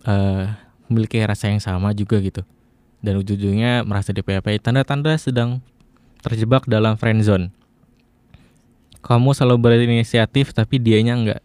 eh 0.03 0.45
memiliki 0.89 1.21
rasa 1.21 1.47
yang 1.47 1.63
sama 1.63 1.93
juga 1.93 2.19
gitu. 2.19 2.43
Dan 3.03 3.19
ujung-ujungnya 3.19 3.83
merasa 3.83 4.11
di 4.11 4.19
PHP. 4.19 4.59
Tanda-tanda 4.59 5.15
sedang 5.15 5.59
terjebak 6.21 6.63
dalam 6.65 6.95
friendzone. 6.95 7.51
Kamu 8.99 9.35
selalu 9.35 9.59
berinisiatif 9.59 10.51
tapi 10.51 10.79
dianya 10.79 11.13
enggak. 11.13 11.41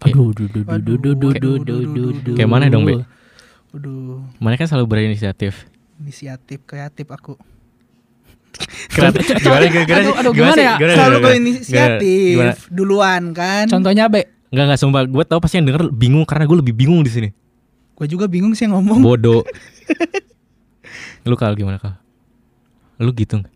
Kayak- 0.00 0.14
Aduh, 0.16 0.30
duh, 0.32 0.46
duh, 0.48 0.62
duh, 0.62 0.68
Waduh, 0.68 0.96
duh, 0.96 0.96
duh, 0.96 1.30
kayak- 1.32 1.42
duh, 1.42 1.56
duh, 1.58 1.82
duh, 1.84 2.10
duh. 2.24 2.34
Kayak 2.38 2.48
mana 2.48 2.64
dong, 2.68 2.84
Be? 2.86 2.92
Waduh, 3.68 4.24
Mana 4.40 4.56
kan 4.56 4.64
selalu 4.64 4.86
berinisiatif. 4.88 5.68
inisiatif 5.98 6.62
kreatif 6.64 7.06
aku. 7.10 7.34
Kreatif. 8.88 9.28
Gimana, 9.44 9.64
gimana, 9.68 9.98
Aduh, 9.98 10.14
aduh, 10.14 10.32
gimana 10.32 10.56
ya? 10.56 10.74
Gimana, 10.78 10.94
Selalu 10.94 11.16
gimana, 11.18 11.28
gue 11.28 12.14
gimana? 12.32 12.52
duluan 12.70 13.22
kan. 13.36 13.64
Contohnya 13.68 14.08
B. 14.08 14.24
Enggak 14.48 14.64
enggak 14.64 14.80
sumpah 14.80 15.02
gue 15.04 15.24
tau 15.28 15.38
pasti 15.38 15.60
yang 15.60 15.68
denger 15.68 15.92
bingung 15.92 16.24
karena 16.24 16.48
gue 16.48 16.56
lebih 16.56 16.72
bingung 16.72 17.04
di 17.04 17.12
sini. 17.12 17.28
Gue 17.92 18.06
juga 18.08 18.24
bingung 18.24 18.56
sih 18.56 18.64
yang 18.64 18.80
ngomong. 18.80 19.04
Bodoh. 19.04 19.44
lu 21.28 21.36
kal 21.36 21.52
gimana 21.52 21.76
kal? 21.76 22.00
Lu 22.96 23.12
gitu 23.12 23.36
nggak? 23.36 23.52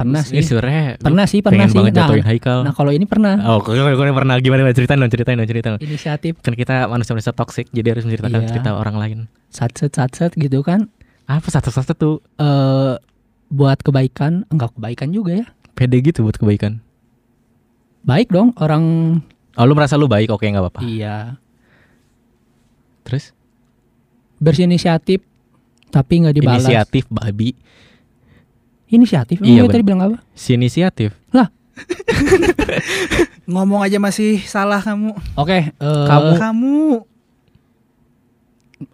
Pernah 0.00 0.22
Ini 0.22 0.32
sih. 0.34 0.48
sebenarnya 0.48 0.84
lu 0.90 1.04
Pernah 1.04 1.26
sih, 1.26 1.38
pernah 1.40 1.66
sih. 1.66 1.76
banget 1.76 1.92
Nah, 1.92 2.08
Haikal. 2.24 2.58
Nah, 2.64 2.72
kalau 2.72 2.88
ini 2.88 3.04
pernah. 3.04 3.36
Oh, 3.44 3.60
gue, 3.60 3.76
gue 3.76 4.06
pernah 4.10 4.40
gimana? 4.40 4.72
Ceritain 4.72 4.96
dong, 4.96 5.08
ceritain 5.08 5.36
dong, 5.36 5.44
ceritain 5.44 5.72
dong. 5.74 5.82
Inisiatif 5.82 6.40
Kan 6.40 6.54
kita 6.54 6.86
manusia-manusia 6.86 7.30
toksik, 7.30 7.68
jadi 7.68 7.92
harus 7.92 8.02
menceritakan 8.02 8.40
Iya. 8.40 8.48
cerita 8.48 8.70
orang 8.72 8.96
lain. 8.96 9.18
satset 9.48 9.92
satset 9.92 10.32
gitu 10.32 10.60
kan. 10.60 10.88
Apa 11.26 11.46
satu-satu 11.46 11.92
tuh 11.92 12.14
Eh 12.34 12.94
buat 13.48 13.76
kebaikan, 13.78 14.46
enggak 14.46 14.72
kebaikan 14.72 15.10
juga 15.10 15.32
ya. 15.36 15.46
pede 15.70 16.00
gitu 16.00 16.22
buat 16.22 16.34
kebaikan. 16.34 16.80
Baik 18.00 18.30
dong 18.30 18.56
orang 18.56 18.84
Oh, 19.52 19.64
lu 19.64 19.74
merasa 19.74 19.94
lu 19.94 20.06
baik, 20.06 20.30
oke 20.30 20.40
nggak 20.40 20.62
apa-apa. 20.62 20.80
iya 20.80 21.36
Terus 23.02 23.34
berinisiatif 24.38 25.20
tapi 25.88 26.22
nggak 26.22 26.34
dibalas. 26.34 26.62
inisiatif 26.62 27.04
babi, 27.08 27.52
Inisiatif. 28.90 29.38
Iya, 29.38 29.64
tadi 29.64 29.82
bilang 29.82 30.02
apa? 30.04 30.18
si 30.32 30.52
inisiatif. 30.52 31.14
Ngomong 33.46 33.80
aja 33.80 33.96
masih 33.96 34.42
salah 34.42 34.78
kamu. 34.78 35.14
Oke, 35.34 35.70
eh, 35.70 36.06
Kamu- 36.06 36.36
Kamu. 36.36 36.78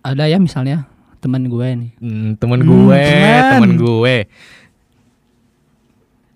ada 0.03 0.27
ya 0.27 0.37
misalnya 0.37 0.87
teman 1.19 1.47
gue 1.47 1.67
nih. 1.67 1.91
Hmm, 1.97 2.35
temen 2.37 2.61
Hmm, 2.61 2.69
gue, 2.69 3.01
temen. 3.01 3.51
temen 3.53 3.73
gue. 3.77 4.17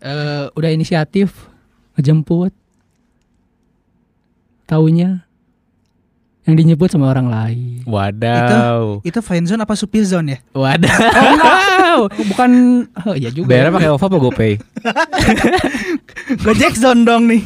eh 0.01 0.45
udah 0.51 0.71
inisiatif 0.71 1.51
ngejemput. 1.95 2.57
Taunya 4.65 5.27
yang 6.43 6.57
dijemput 6.57 6.89
sama 6.89 7.07
orang 7.07 7.27
lain. 7.27 7.85
Wadaw. 7.85 9.03
Itu 9.03 9.21
friendzone 9.21 9.61
apa 9.61 9.75
supir 9.75 10.03
zone 10.03 10.29
ya? 10.31 10.39
Wadaw. 10.51 10.89
Oh, 10.97 11.37
bukan 12.11 12.51
oh, 13.07 13.15
iya 13.17 13.31
juga. 13.33 13.51
Bayarnya 13.51 13.73
pakai 13.75 13.91
OVO 13.95 14.07
apa 14.07 14.17
GoPay? 14.19 14.53
Gojek 16.45 16.75
zone 16.77 17.03
dong 17.03 17.27
nih. 17.31 17.43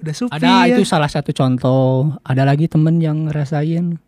Udah 0.00 0.14
supir. 0.16 0.36
Ada 0.40 0.70
itu 0.72 0.82
salah 0.88 1.10
satu 1.10 1.30
contoh. 1.34 2.16
Ada 2.24 2.48
lagi 2.48 2.66
temen 2.66 2.98
yang 3.02 3.28
ngerasain 3.28 4.00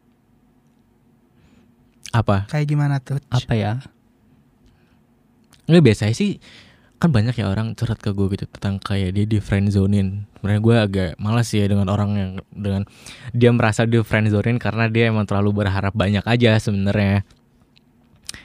Apa? 2.13 2.45
Kayak 2.53 2.67
gimana 2.69 3.01
tuh? 3.01 3.17
apa 3.33 3.53
ya? 3.57 3.81
Nggak 5.65 5.85
biasa 5.85 6.13
sih 6.13 6.37
kan 7.03 7.11
banyak 7.11 7.35
ya 7.35 7.51
orang 7.51 7.75
curhat 7.75 7.99
ke 7.99 8.15
gue 8.15 8.31
gitu 8.39 8.47
tentang 8.47 8.79
kayak 8.79 9.19
dia 9.19 9.27
di 9.27 9.43
friendzonein. 9.43 10.23
Sebenarnya 10.39 10.61
gue 10.63 10.77
agak 10.79 11.11
malas 11.19 11.51
sih 11.51 11.59
ya 11.59 11.67
dengan 11.67 11.91
orang 11.91 12.11
yang 12.15 12.33
dengan 12.55 12.87
dia 13.35 13.51
merasa 13.51 13.83
di 13.83 13.99
friendzonein 13.99 14.63
karena 14.63 14.87
dia 14.87 15.11
emang 15.11 15.27
terlalu 15.27 15.67
berharap 15.67 15.91
banyak 15.99 16.23
aja 16.23 16.63
sebenarnya. 16.63 17.27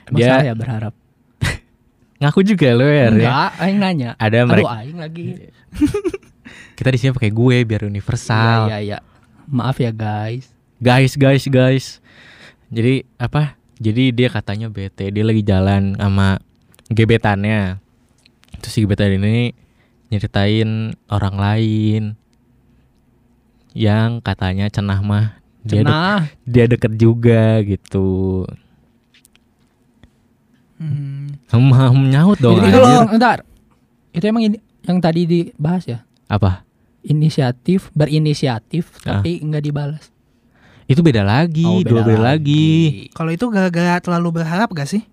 Emang 0.08 0.18
Dia- 0.18 0.38
saya 0.38 0.52
berharap. 0.52 0.94
Ngaku 2.20 2.40
juga 2.42 2.68
lo 2.72 2.84
ya. 2.84 3.06
Ria. 3.08 3.12
Enggak, 3.12 3.50
aing 3.58 3.78
nanya. 3.78 4.10
Ada 4.16 4.38
Aduh, 4.38 4.48
mereka 4.48 4.72
aing 4.76 4.98
lagi. 4.98 5.26
kita 6.78 6.88
di 6.90 6.98
sini 6.98 7.10
pakai 7.12 7.30
gue 7.30 7.56
biar 7.62 7.82
universal. 7.84 8.66
Iya, 8.66 8.78
iya, 8.78 8.78
iya. 8.80 8.98
Maaf 9.46 9.78
ya, 9.78 9.90
guys. 9.90 10.50
Guys, 10.78 11.14
guys, 11.14 11.44
guys. 11.46 11.86
Jadi 12.68 13.06
apa? 13.16 13.54
Jadi 13.78 14.10
dia 14.10 14.28
katanya 14.28 14.66
bete, 14.66 15.08
dia 15.08 15.22
lagi 15.22 15.40
jalan 15.40 15.94
sama 15.94 16.42
gebetannya. 16.88 17.78
Terus 18.58 18.72
si 18.72 18.82
gebetan 18.82 19.14
ini 19.14 19.54
nyeritain 20.08 20.90
orang 21.06 21.36
lain 21.36 22.02
yang 23.70 24.18
katanya 24.18 24.66
cenah 24.66 24.98
mah 24.98 25.38
dia 25.62 25.84
dek- 25.84 25.86
Cenah. 25.86 26.20
dia 26.42 26.64
deket 26.66 26.92
juga 26.96 27.60
gitu. 27.62 28.42
Hmm. 30.78 31.34
Hem, 31.50 31.64
hem, 31.78 31.98
nyaut 32.08 32.38
dong. 32.38 32.56
Jadi 32.56 32.70
anjir. 32.70 32.80
kalau 32.80 33.06
bentar. 33.06 33.38
Itu 34.10 34.24
emang 34.24 34.42
ini 34.44 34.56
yang 34.82 34.98
tadi 34.98 35.26
dibahas 35.26 35.84
ya? 35.84 35.98
Apa? 36.26 36.62
Inisiatif, 37.02 37.90
berinisiatif 37.92 38.90
Ah. 39.02 39.20
tapi 39.20 39.38
enggak 39.38 39.62
dibalas. 39.62 40.04
Itu 40.88 41.04
beda 41.04 41.20
lagi, 41.20 41.68
Oh, 41.68 41.84
dua 41.84 42.00
beda 42.00 42.32
lagi. 42.32 43.08
Kalau 43.12 43.28
itu 43.28 43.44
gara-gara 43.52 44.00
terlalu 44.00 44.40
berharap 44.40 44.72
gak 44.72 44.88
sih? 44.88 45.04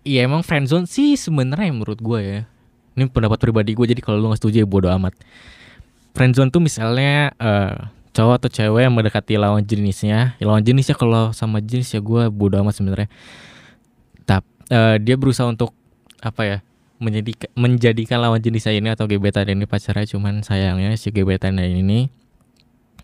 Iya 0.00 0.24
emang 0.24 0.40
friendzone 0.40 0.86
sih 0.86 1.18
sebenarnya 1.18 1.74
menurut 1.74 1.98
gue 1.98 2.20
ya. 2.22 2.40
Ini 2.94 3.10
pendapat 3.10 3.36
pribadi 3.36 3.74
gue 3.74 3.84
jadi 3.84 4.00
kalau 4.00 4.16
lu 4.16 4.30
nggak 4.30 4.40
setuju 4.40 4.62
ya 4.62 4.68
bodo 4.68 4.88
amat. 4.88 5.12
Friendzone 6.14 6.48
tuh 6.48 6.62
misalnya 6.62 7.34
eh, 7.36 7.74
cowok 8.14 8.34
atau 8.40 8.48
cewek 8.48 8.86
yang 8.86 8.94
mendekati 8.94 9.36
lawan 9.36 9.60
jenisnya. 9.60 10.38
Ya, 10.38 10.44
lawan 10.46 10.64
jenisnya 10.64 10.96
kalau 10.96 11.34
sama 11.34 11.60
jenis 11.60 11.92
ya 11.92 12.00
gue 12.00 12.32
bodo 12.32 12.56
amat 12.62 12.72
sebenarnya. 12.72 13.08
Tapi 14.66 15.02
dia 15.02 15.16
berusaha 15.16 15.46
untuk 15.46 15.70
apa 16.18 16.42
ya? 16.42 16.58
Menjadikan 16.96 17.50
menjadikan 17.52 18.18
lawan 18.18 18.40
jenisnya 18.40 18.72
ini 18.72 18.88
atau 18.88 19.04
gebetan 19.04 19.44
ini 19.46 19.68
pacarnya 19.68 20.08
cuman 20.08 20.40
sayangnya 20.40 20.96
si 20.96 21.12
gebetan 21.12 21.60
ini 21.60 22.08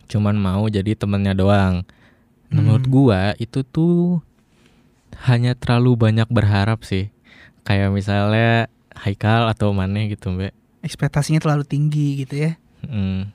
cuman 0.08 0.32
mau 0.34 0.64
jadi 0.66 0.96
temennya 0.96 1.32
doang. 1.32 1.84
Nah, 1.84 2.52
Menurut 2.52 2.84
Hmm. 2.84 2.92
gua 2.92 3.20
itu 3.36 3.60
tuh 3.62 4.20
hanya 5.24 5.52
terlalu 5.52 5.96
banyak 5.96 6.28
berharap 6.28 6.84
sih. 6.84 7.12
Kayak 7.62 7.92
misalnya 7.92 8.66
Haikal 8.92 9.48
atau 9.48 9.72
Mane 9.72 10.08
gitu, 10.08 10.32
Mbak. 10.32 10.52
Ekspektasinya 10.82 11.40
terlalu 11.40 11.64
tinggi 11.64 12.24
gitu 12.24 12.48
ya. 12.48 12.56
Hmm. 12.84 13.28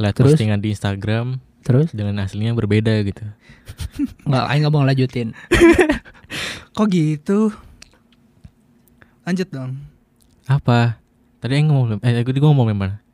Lihat 0.00 0.14
Terus? 0.16 0.36
postingan 0.36 0.60
di 0.60 0.72
Instagram 0.72 1.40
Terus 1.60 1.92
dengan 1.92 2.24
aslinya 2.24 2.56
berbeda 2.56 3.00
gitu. 3.04 3.20
enggak 4.24 4.44
aing 4.48 4.60
enggak 4.64 4.72
mau 4.72 4.84
lanjutin. 4.84 5.28
Kok 6.80 6.88
gitu? 6.88 7.52
Lanjut 9.28 9.52
dong. 9.52 9.76
Apa? 10.48 10.96
Tadi 11.36 11.60
yang 11.60 11.68
ngomong 11.76 12.00
eh 12.00 12.24
gue 12.24 12.32
ngomong 12.40 12.72
yang 12.72 12.80
mana? 12.80 13.04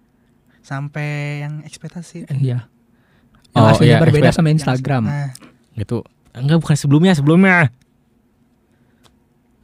Sampai 0.63 1.43
yang 1.43 1.67
ekspektasi. 1.67 2.31
Eh, 2.31 2.47
Iya. 2.47 2.71
Yang 3.51 3.59
Oh, 3.59 3.67
aslinya 3.75 3.99
iya, 3.99 4.05
berbeda 4.07 4.31
sama 4.31 4.55
Instagram. 4.55 5.11
Nah, 5.11 5.35
Gitu. 5.75 6.07
Enggak 6.31 6.63
bukan 6.63 6.79
sebelumnya, 6.79 7.19
sebelumnya. 7.19 7.75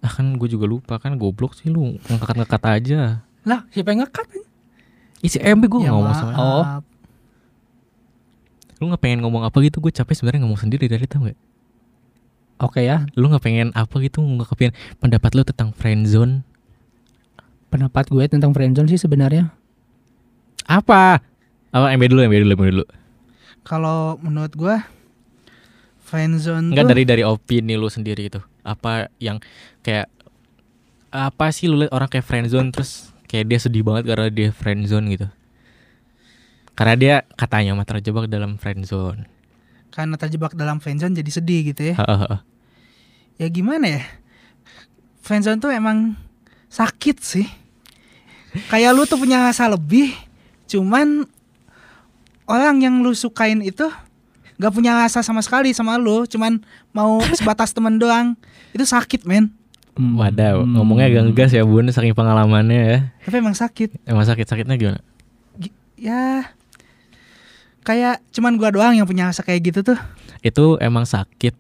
Ah 0.03 0.11
kan 0.11 0.35
gue 0.35 0.51
juga 0.51 0.67
lupa 0.67 0.99
kan 0.99 1.15
goblok 1.15 1.55
sih 1.55 1.71
lu 1.71 1.95
ngangkat-ngangkat 2.11 2.63
aja. 2.67 3.23
Lah, 3.47 3.71
siapa 3.71 3.95
yang 3.95 4.03
ngekat? 4.03 4.27
Isi 5.23 5.39
MB 5.39 5.63
gue 5.71 5.87
ya 5.87 5.95
ngomong 5.95 6.11
maaf. 6.11 6.19
sama 6.19 6.35
Oh. 6.43 6.65
Lu 8.83 8.91
nggak 8.91 8.99
pengen 8.99 9.23
ngomong 9.23 9.47
apa 9.47 9.55
gitu 9.63 9.79
gue 9.79 9.95
capek 9.95 10.19
sebenarnya 10.19 10.43
ngomong 10.43 10.59
sendiri 10.59 10.91
dari 10.91 11.07
tau 11.07 11.23
gak? 11.23 11.39
Oke 12.63 12.87
ya, 12.87 13.11
Lu 13.19 13.27
nggak 13.27 13.43
pengen 13.43 13.69
apa 13.75 13.99
gitu 13.99 14.23
nggak 14.23 14.55
kepengen 14.55 14.75
pendapat 15.03 15.35
lu 15.35 15.43
tentang 15.43 15.75
friendzone 15.75 16.47
pendapat 17.73 18.05
gue 18.13 18.25
tentang 18.29 18.53
friendzone 18.53 18.87
sih 18.87 19.01
sebenarnya 19.01 19.51
apa? 20.67 21.19
Apa 21.73 21.87
MB 21.97 22.03
dulu, 22.13 22.21
MB 22.29 22.35
dulu, 22.45 22.53
MB 22.55 22.63
dulu. 22.71 22.85
Kalau 23.65 24.21
menurut 24.21 24.53
gua 24.55 24.87
friendzone 26.05 26.71
Enggak 26.71 26.85
tuh 26.87 26.93
dari 26.93 27.03
dari 27.09 27.23
opini 27.25 27.75
lu 27.75 27.89
sendiri 27.89 28.29
itu. 28.29 28.41
Apa 28.63 29.09
yang 29.19 29.41
kayak 29.83 30.07
apa 31.13 31.47
sih 31.53 31.69
lu 31.69 31.81
lihat 31.83 31.93
orang 31.93 32.09
kayak 32.09 32.25
friendzone 32.25 32.73
terus 32.73 33.13
kayak 33.29 33.49
dia 33.49 33.59
sedih 33.61 33.83
banget 33.85 34.05
karena 34.09 34.29
dia 34.29 34.49
friendzone 34.53 35.07
gitu. 35.13 35.27
Karena 36.73 36.95
dia 36.97 37.15
katanya 37.37 37.77
mah 37.77 37.89
terjebak 37.89 38.29
dalam 38.29 38.57
friendzone. 38.57 39.29
karena 39.93 40.17
terjebak 40.17 40.57
dalam 40.57 40.81
friendzone 40.81 41.13
jadi 41.13 41.31
sedih 41.37 41.61
gitu 41.69 41.93
ya. 41.93 42.01
Ya 43.37 43.47
gimana 43.47 43.87
ya 43.91 44.03
friendzone 45.21 45.59
tuh 45.59 45.71
emang 45.71 46.15
sakit 46.67 47.17
sih 47.19 47.47
kayak 48.69 48.93
lu 48.93 49.03
tuh 49.03 49.17
punya 49.17 49.41
rasa 49.41 49.67
lebih 49.67 50.13
cuman 50.67 51.25
orang 52.45 52.81
yang 52.81 53.01
lu 53.01 53.13
sukain 53.13 53.61
itu 53.61 53.89
gak 54.55 54.71
punya 54.71 54.95
rasa 54.95 55.21
sama 55.21 55.41
sekali 55.41 55.73
sama 55.73 55.97
lu 55.97 56.25
cuman 56.25 56.61
mau 56.91 57.19
sebatas 57.39 57.71
temen 57.71 57.97
doang 57.97 58.35
itu 58.71 58.83
sakit 58.83 59.25
men 59.25 59.53
Hmm. 59.93 60.17
Waduh, 60.17 60.65
Hmm. 60.65 60.73
ngomongnya 60.73 61.05
agak 61.07 61.23
ngegas 61.29 61.53
ya 61.53 61.69
bun, 61.69 61.85
saking 61.87 62.17
pengalamannya 62.17 62.81
ya. 62.81 62.99
tapi 63.21 63.37
emang 63.37 63.53
sakit 63.53 64.01
Emang 64.09 64.25
sakit-sakitnya 64.25 64.81
gimana? 64.81 65.05
Gi- 65.61 65.77
ya 66.01 66.49
kayak 67.83 68.25
cuman 68.33 68.57
gua 68.57 68.73
doang 68.73 68.97
yang 68.97 69.05
punya 69.05 69.29
rasa 69.29 69.43
kayak 69.43 69.69
gitu 69.69 69.85
tuh 69.85 69.99
Itu 70.41 70.81
emang 70.81 71.05
sakit 71.05 71.53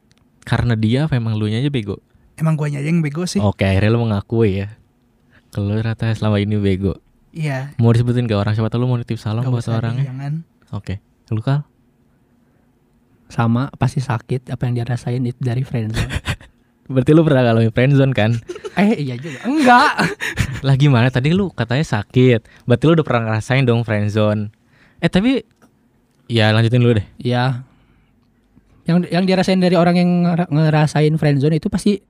karena 0.42 0.74
dia 0.74 1.06
apa 1.06 1.14
emang 1.14 1.34
lu 1.34 1.46
aja 1.46 1.68
bego? 1.68 1.98
emang 2.32 2.56
gua 2.56 2.66
aja 2.66 2.80
yang 2.80 2.98
bego 2.98 3.22
sih 3.22 3.38
Oke, 3.38 3.62
akhirnya 3.62 3.92
lu 3.92 4.02
mengakui 4.02 4.64
ya. 4.64 4.74
Kalau 5.52 5.76
rata 5.76 6.08
selama 6.10 6.40
ini 6.40 6.56
bego. 6.56 6.96
iya 7.30 7.76
Mau 7.76 7.92
disebutin 7.92 8.24
ke 8.24 8.32
orang 8.32 8.52
siapa 8.52 8.66
tahu 8.66 8.82
lu 8.82 8.88
mau 8.88 8.96
nitip 8.96 9.20
salam 9.20 9.44
Gak 9.44 9.52
buat 9.52 9.62
deh, 9.62 9.72
orangnya. 9.72 10.04
jangan 10.08 10.32
Oke. 10.72 10.98
Lu 11.28 11.40
Kal? 11.40 11.62
sama 13.28 13.72
pasti 13.72 13.96
sakit 13.98 14.48
apa 14.48 14.60
yang 14.64 14.76
dia 14.76 14.84
rasain 14.84 15.22
itu 15.22 15.40
dari 15.40 15.64
friendzone. 15.64 16.12
Berarti 16.92 17.10
lu 17.10 17.24
pernah 17.24 17.42
ngalamin 17.46 17.72
friendzone 17.72 18.12
kan? 18.12 18.36
eh 18.80 18.92
iya 18.98 19.16
juga. 19.16 19.40
Enggak. 19.44 19.92
lah 20.66 20.74
gimana 20.76 21.08
tadi 21.08 21.32
lu 21.32 21.48
katanya 21.48 21.80
sakit. 21.82 22.44
Berarti 22.64 22.84
lu 22.84 22.92
udah 22.92 23.06
pernah 23.06 23.22
ngerasain 23.28 23.64
dong 23.64 23.84
friendzone. 23.84 24.52
Eh 25.00 25.08
tapi 25.08 25.40
ya 26.28 26.52
lanjutin 26.52 26.80
dulu 26.80 27.00
deh. 27.00 27.06
ya. 27.16 27.64
Yang 28.82 28.96
yang 29.08 29.24
dirasain 29.24 29.58
dari 29.58 29.74
orang 29.74 29.94
yang 29.94 30.10
ngera- 30.24 30.50
ngerasain 30.50 31.14
friendzone 31.14 31.56
itu 31.56 31.70
pasti 31.70 32.02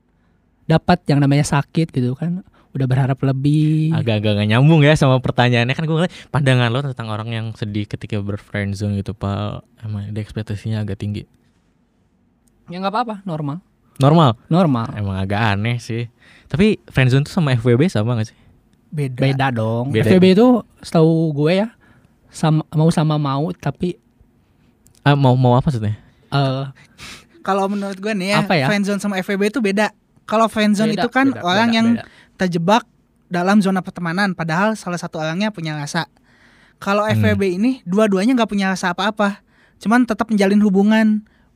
dapat 0.63 1.05
yang 1.05 1.21
namanya 1.21 1.43
sakit 1.43 1.89
gitu 1.89 2.13
kan. 2.13 2.41
Udah 2.73 2.89
berharap 2.89 3.21
lebih. 3.21 3.93
Agak-agak 3.93 4.41
gak 4.41 4.49
nyambung 4.49 4.81
ya 4.81 4.97
sama 4.97 5.21
pertanyaannya 5.21 5.77
kan 5.77 5.85
gue 5.85 5.93
ngeliat 5.93 6.13
pandangan 6.33 6.73
lo 6.73 6.81
tentang 6.81 7.07
orang 7.07 7.29
yang 7.29 7.45
sedih 7.53 7.85
ketika 7.85 8.17
berfriendzone 8.17 8.97
gitu 8.97 9.13
pak 9.13 9.61
emang 9.79 10.09
dia 10.09 10.21
ekspektasinya 10.21 10.81
agak 10.81 10.97
tinggi. 10.97 11.29
Ya 12.65 12.81
nggak 12.81 12.89
apa-apa, 12.89 13.15
normal. 13.23 13.61
Normal. 14.01 14.33
Normal. 14.49 14.87
Emang 14.97 15.21
agak 15.21 15.37
aneh 15.53 15.77
sih. 15.77 16.09
Tapi 16.49 16.81
friendzone 16.89 17.21
tuh 17.21 17.33
sama 17.33 17.53
FWB 17.53 17.85
sama 17.87 18.17
gak 18.17 18.33
sih? 18.33 18.37
beda, 18.89 19.21
Beda 19.21 19.47
dong. 19.49 19.89
Beda. 19.89 20.05
FVB 20.05 20.25
itu 20.33 20.47
setahu 20.81 21.33
gue 21.33 21.65
ya 21.65 21.69
sama 22.29 22.61
mau 22.69 22.89
sama 22.89 23.17
mau 23.17 23.49
tapi 23.53 23.97
Ah, 25.01 25.13
mau 25.13 25.35
mau 25.35 25.53
apa 25.53 25.67
maksudnya? 25.67 25.99
Eh 26.33 26.65
kalau 27.41 27.67
menurut 27.67 27.97
gua 27.97 28.11
nih 28.11 28.29
ya, 28.29 28.39
Apa 28.39 28.55
ya? 28.55 28.65
friendzone 28.65 28.97
sama 28.97 29.19
FWB 29.19 29.49
itu 29.49 29.59
beda 29.59 29.91
kalau 30.23 30.47
friendzone 30.47 30.91
beda, 30.91 31.01
itu 31.01 31.09
kan 31.09 31.27
beda, 31.29 31.41
orang 31.41 31.67
beda, 31.67 31.75
yang 31.75 31.87
beda. 31.93 32.03
terjebak 32.35 32.83
dalam 33.27 33.59
zona 33.59 33.79
pertemanan 33.79 34.31
padahal 34.31 34.73
salah 34.73 34.95
satu 34.95 35.17
orangnya 35.17 35.49
punya 35.49 35.73
rasa 35.73 36.07
kalau 36.77 37.03
Hmm. 37.03 37.15
FWB 37.15 37.43
ini 37.53 37.71
dua-duanya 37.83 38.33
nggak 38.33 38.47
punya 38.47 38.67
rasa 38.69 38.91
apa-apa 38.91 39.43
cuman 39.77 40.03
tetap 40.03 40.27
menjalin 40.27 40.59
hubungan 40.59 41.07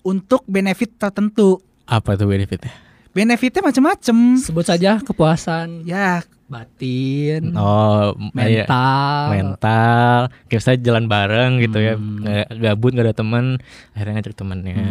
untuk 0.01 0.43
benefit 0.45 0.91
tertentu 0.93 1.59
Apa 1.85 2.13
tuh 2.13 2.27
benefitnya? 2.27 2.71
Benefitnya 3.17 3.61
macam-macam 3.63 4.17
sebut 4.37 4.61
saja 4.63 5.01
kepuasan 5.01 5.81
ya 5.83 6.21
batin, 6.47 7.51
Oh, 7.51 8.15
iya. 8.37 8.63
mental. 8.63 9.23
mental. 9.33 10.17
Kayak 10.47 10.59
misalnya 10.61 10.79
jalan 10.81 11.05
bareng 11.05 11.51
gitu 11.59 11.77
ya. 11.77 11.93
Hmm. 11.93 12.23
Nggak- 12.23 12.49
Gabut 12.55 12.91
gak 12.93 13.03
ada 13.03 13.15
teman, 13.17 13.45
akhirnya 13.91 14.13
ngajak 14.15 14.31
temennya. 14.33 14.75
ya 14.77 14.87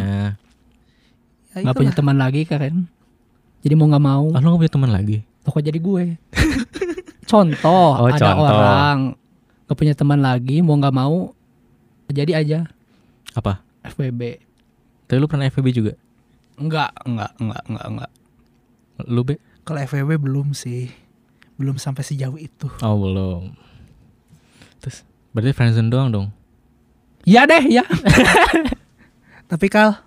nggak 1.57 1.73
punya 1.75 1.89
teman 1.91 2.21
lagi 2.21 2.45
kan 2.45 2.85
jadi 3.65 3.73
mau 3.73 3.89
nggak 3.89 4.05
mau 4.05 4.29
Oh, 4.29 4.37
lu 4.37 4.49
gak 4.53 4.61
punya 4.61 4.75
teman 4.77 4.93
lagi? 4.93 5.25
lo 5.41 5.49
kok 5.49 5.65
jadi 5.65 5.79
gue 5.81 6.05
contoh 7.25 7.91
Oh, 7.97 8.07
ada 8.07 8.21
contoh. 8.21 8.45
orang 8.45 8.99
nggak 9.65 9.75
punya 9.75 9.95
teman 9.97 10.21
lagi 10.21 10.61
mau 10.61 10.77
nggak 10.77 10.93
mau 10.93 11.33
jadi 12.07 12.33
aja 12.37 12.59
Apa? 13.33 13.65
FWB 13.87 14.21
Tapi 15.07 15.17
lu 15.17 15.25
pernah 15.25 15.49
FWB 15.49 15.69
juga? 15.73 15.93
enggak 16.57 16.93
enggak 17.03 17.33
enggak 17.39 17.63
enggak 17.65 17.87
enggak 17.89 18.11
Lu 19.05 19.21
be? 19.23 19.37
kalau 19.61 19.83
FWB 19.83 20.17
belum 20.17 20.55
sih. 20.55 20.89
Belum 21.57 21.75
sampai 21.75 22.01
sejauh 22.01 22.37
itu. 22.37 22.71
Oh 22.81 22.97
belum. 22.97 23.53
Terus 24.79 25.03
berarti 25.31 25.53
friendzone 25.53 25.91
doang 25.91 26.09
dong? 26.09 26.29
ya 27.27 27.43
deh 27.43 27.59
ya 27.67 27.83
tapi 29.51 29.67
kal 29.67 29.99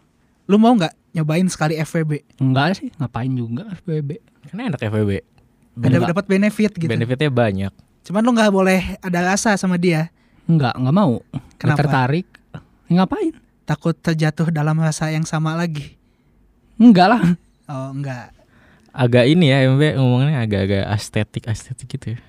lu 0.48 0.56
mau 0.56 0.72
nggak 0.72 0.96
nyobain 1.12 1.44
sekali 1.52 1.76
FWB 1.76 2.40
enggak 2.40 2.80
sih 2.80 2.88
ngapain 2.96 3.28
juga 3.30 3.68
FWB 3.84 4.24
Karena 4.48 4.72
enak 4.72 4.80
FWB. 4.80 5.12
ada 5.84 5.98
dapat 6.08 6.26
benefit 6.26 6.72
gitu. 6.74 6.88
Benefitnya 6.88 7.28
banyak. 7.28 7.74
cuman 8.08 8.22
lu 8.24 8.32
nggak 8.32 8.50
boleh 8.50 8.82
ada 9.04 9.20
rasa 9.22 9.60
sama 9.60 9.76
dia. 9.76 10.08
Enggak 10.48 10.74
enggak 10.74 10.96
mau. 10.96 11.20
Nggak 11.28 11.60
Kenapa? 11.60 11.80
tertarik. 11.84 12.28
Ya, 12.88 13.04
ngapain? 13.04 13.36
Takut 13.68 13.94
terjatuh 13.94 14.48
dalam 14.50 14.80
rasa 14.80 15.12
yang 15.12 15.28
sama 15.28 15.54
lagi? 15.54 16.00
Enggak 16.80 17.08
lah. 17.12 17.22
Oh 17.68 17.92
enggak 17.92 18.32
Agak 18.90 19.26
ini 19.30 19.54
ya 19.54 19.70
MB 19.70 19.98
ngomongnya 19.98 20.44
agak-agak 20.44 20.86
estetik 20.94 21.44
estetik 21.46 21.88
gitu 21.98 22.16
ya. 22.16 22.20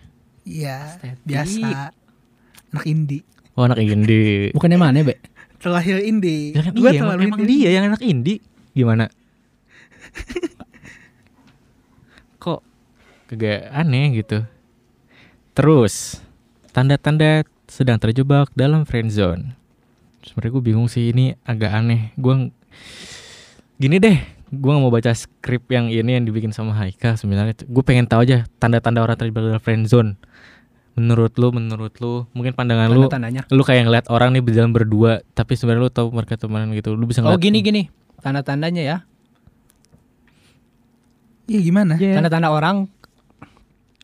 Iya, 0.44 0.76
biasa. 1.24 1.92
Anak 2.70 2.84
indie. 2.86 3.24
Oh 3.58 3.66
anak 3.66 3.82
indie. 3.82 4.50
bukannya 4.56 4.78
mana 4.78 5.02
be 5.04 5.18
Terlahir 5.60 6.00
indie. 6.00 6.56
Ya 6.56 6.64
kan 6.64 6.72
Gua 6.72 6.88
iya, 6.88 7.04
emang, 7.04 7.20
terlalu 7.20 7.28
emang 7.28 7.40
indie. 7.44 7.60
dia 7.60 7.70
yang 7.76 7.84
anak 7.92 8.00
indie. 8.00 8.40
Gimana? 8.72 9.04
Kok 12.42 12.64
kagak 13.28 13.68
aneh 13.68 14.16
gitu. 14.16 14.48
Terus 15.52 16.24
tanda-tanda 16.72 17.44
sedang 17.68 18.00
terjebak 18.00 18.48
dalam 18.56 18.88
friend 18.88 19.12
zone. 19.12 19.52
Sebenarnya 20.24 20.52
gue 20.56 20.64
bingung 20.64 20.88
sih 20.88 21.12
ini 21.12 21.36
agak 21.44 21.76
aneh. 21.76 22.16
Gue 22.16 22.48
gini 23.76 24.00
deh, 24.00 24.16
gue 24.50 24.70
nggak 24.70 24.82
mau 24.82 24.90
baca 24.90 25.14
skrip 25.14 25.70
yang 25.70 25.86
ini 25.88 26.18
yang 26.18 26.26
dibikin 26.26 26.50
sama 26.50 26.74
Haika 26.74 27.14
sebenarnya. 27.14 27.54
Gue 27.70 27.82
pengen 27.86 28.10
tahu 28.10 28.26
aja 28.26 28.46
tanda-tanda 28.58 28.98
orang 29.02 29.14
terjebak 29.14 29.46
dalam 29.46 29.62
friend 29.62 29.86
zone. 29.86 30.18
Menurut 30.98 31.38
lu, 31.38 31.54
menurut 31.54 31.94
lu, 32.02 32.26
mungkin 32.34 32.52
pandangan 32.52 32.90
lu 32.90 33.06
tanda-tandanya 33.06 33.46
lu 33.48 33.62
kayak 33.62 33.86
ngeliat 33.86 34.06
orang 34.10 34.34
nih 34.34 34.42
berjalan 34.42 34.74
berdua 34.74 35.22
tapi 35.38 35.54
sebenarnya 35.54 35.86
lu 35.86 35.92
tahu 35.94 36.10
mereka 36.10 36.34
temenan 36.34 36.74
gitu 36.74 36.98
lu 36.98 37.06
bisa 37.06 37.22
oh 37.22 37.30
ngeliat 37.30 37.40
gini 37.40 37.58
gini 37.62 37.82
tanda-tandanya 38.20 38.82
ya 38.82 38.96
Iya 41.50 41.60
gimana? 41.62 41.94
tanda-tanda 41.98 42.50
orang 42.50 42.90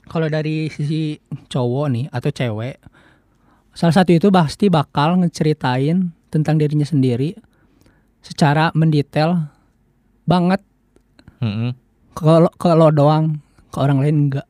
kalau 0.07 0.31
dari 0.31 0.71
sisi 0.71 1.19
cowok 1.51 1.87
nih 1.91 2.05
atau 2.15 2.31
cewek 2.31 2.79
salah 3.77 3.95
satu 3.95 4.15
itu 4.15 4.31
pasti 4.31 4.71
bakal 4.71 5.21
ngeceritain 5.21 6.15
tentang 6.31 6.57
dirinya 6.57 6.87
sendiri 6.87 7.35
secara 8.23 8.73
mendetail 8.73 9.53
banget 10.27 10.61
Mm-mm. 11.39 11.73
kalau 12.13 12.51
kalau 12.53 12.91
doang 12.91 13.39
ke 13.69 13.79
orang 13.79 13.99
lain 13.99 14.17
enggak 14.27 14.47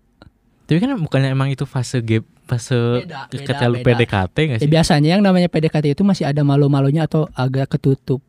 tapi 0.65 0.79
kan 0.79 0.97
bukannya 0.97 1.31
emang 1.31 1.49
itu 1.49 1.62
fase 1.62 2.01
gap 2.01 2.25
fase 2.43 2.75
Beda, 3.03 3.27
ketika 3.29 3.67
lu 3.67 3.77
beda. 3.77 3.87
PDKT 3.99 4.37
gak 4.37 4.51
Ya, 4.53 4.59
sih 4.59 4.69
biasanya 4.69 5.09
yang 5.11 5.23
namanya 5.23 5.47
PDKT 5.47 5.93
itu 5.93 6.03
masih 6.03 6.25
ada 6.25 6.41
malu-malunya 6.41 7.05
atau 7.05 7.27
agak 7.33 7.71
ketutup 7.71 8.23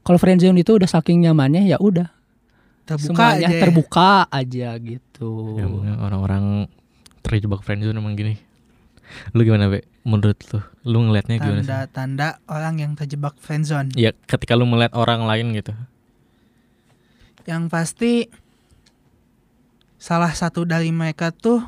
kalau 0.00 0.16
friendzone 0.16 0.56
itu 0.56 0.72
udah 0.72 0.88
saking 0.88 1.22
nyamannya 1.22 1.66
ya 1.66 1.76
udah 1.76 2.10
Terbuka 2.82 3.14
semuanya 3.30 3.46
aja. 3.46 3.46
ya. 3.48 3.60
terbuka 3.60 4.10
aja 4.26 4.68
gitu 4.76 5.30
Ya, 5.54 5.66
orang-orang 6.00 6.66
terjebak 7.20 7.60
friendzone 7.60 7.94
emang 7.94 8.14
gini 8.14 8.38
lu 9.30 9.42
gimana 9.42 9.68
be 9.68 9.84
menurut 10.02 10.38
lu 10.48 10.58
lu 10.84 10.98
ngelihatnya 11.04 11.36
gimana 11.36 11.60
sih 11.60 11.68
Tanda-tanda 11.68 12.28
orang 12.46 12.74
yang 12.78 12.92
terjebak 12.94 13.36
friendzone. 13.36 13.92
ya 13.92 14.10
ketika 14.24 14.54
lu 14.54 14.64
melihat 14.64 14.94
orang 14.94 15.22
lain 15.22 15.52
gitu 15.52 15.74
Yang 17.44 17.62
pasti 17.68 18.12
salah 19.96 20.30
satu 20.30 20.62
dari 20.62 20.90
mereka 20.90 21.30
tuh 21.30 21.62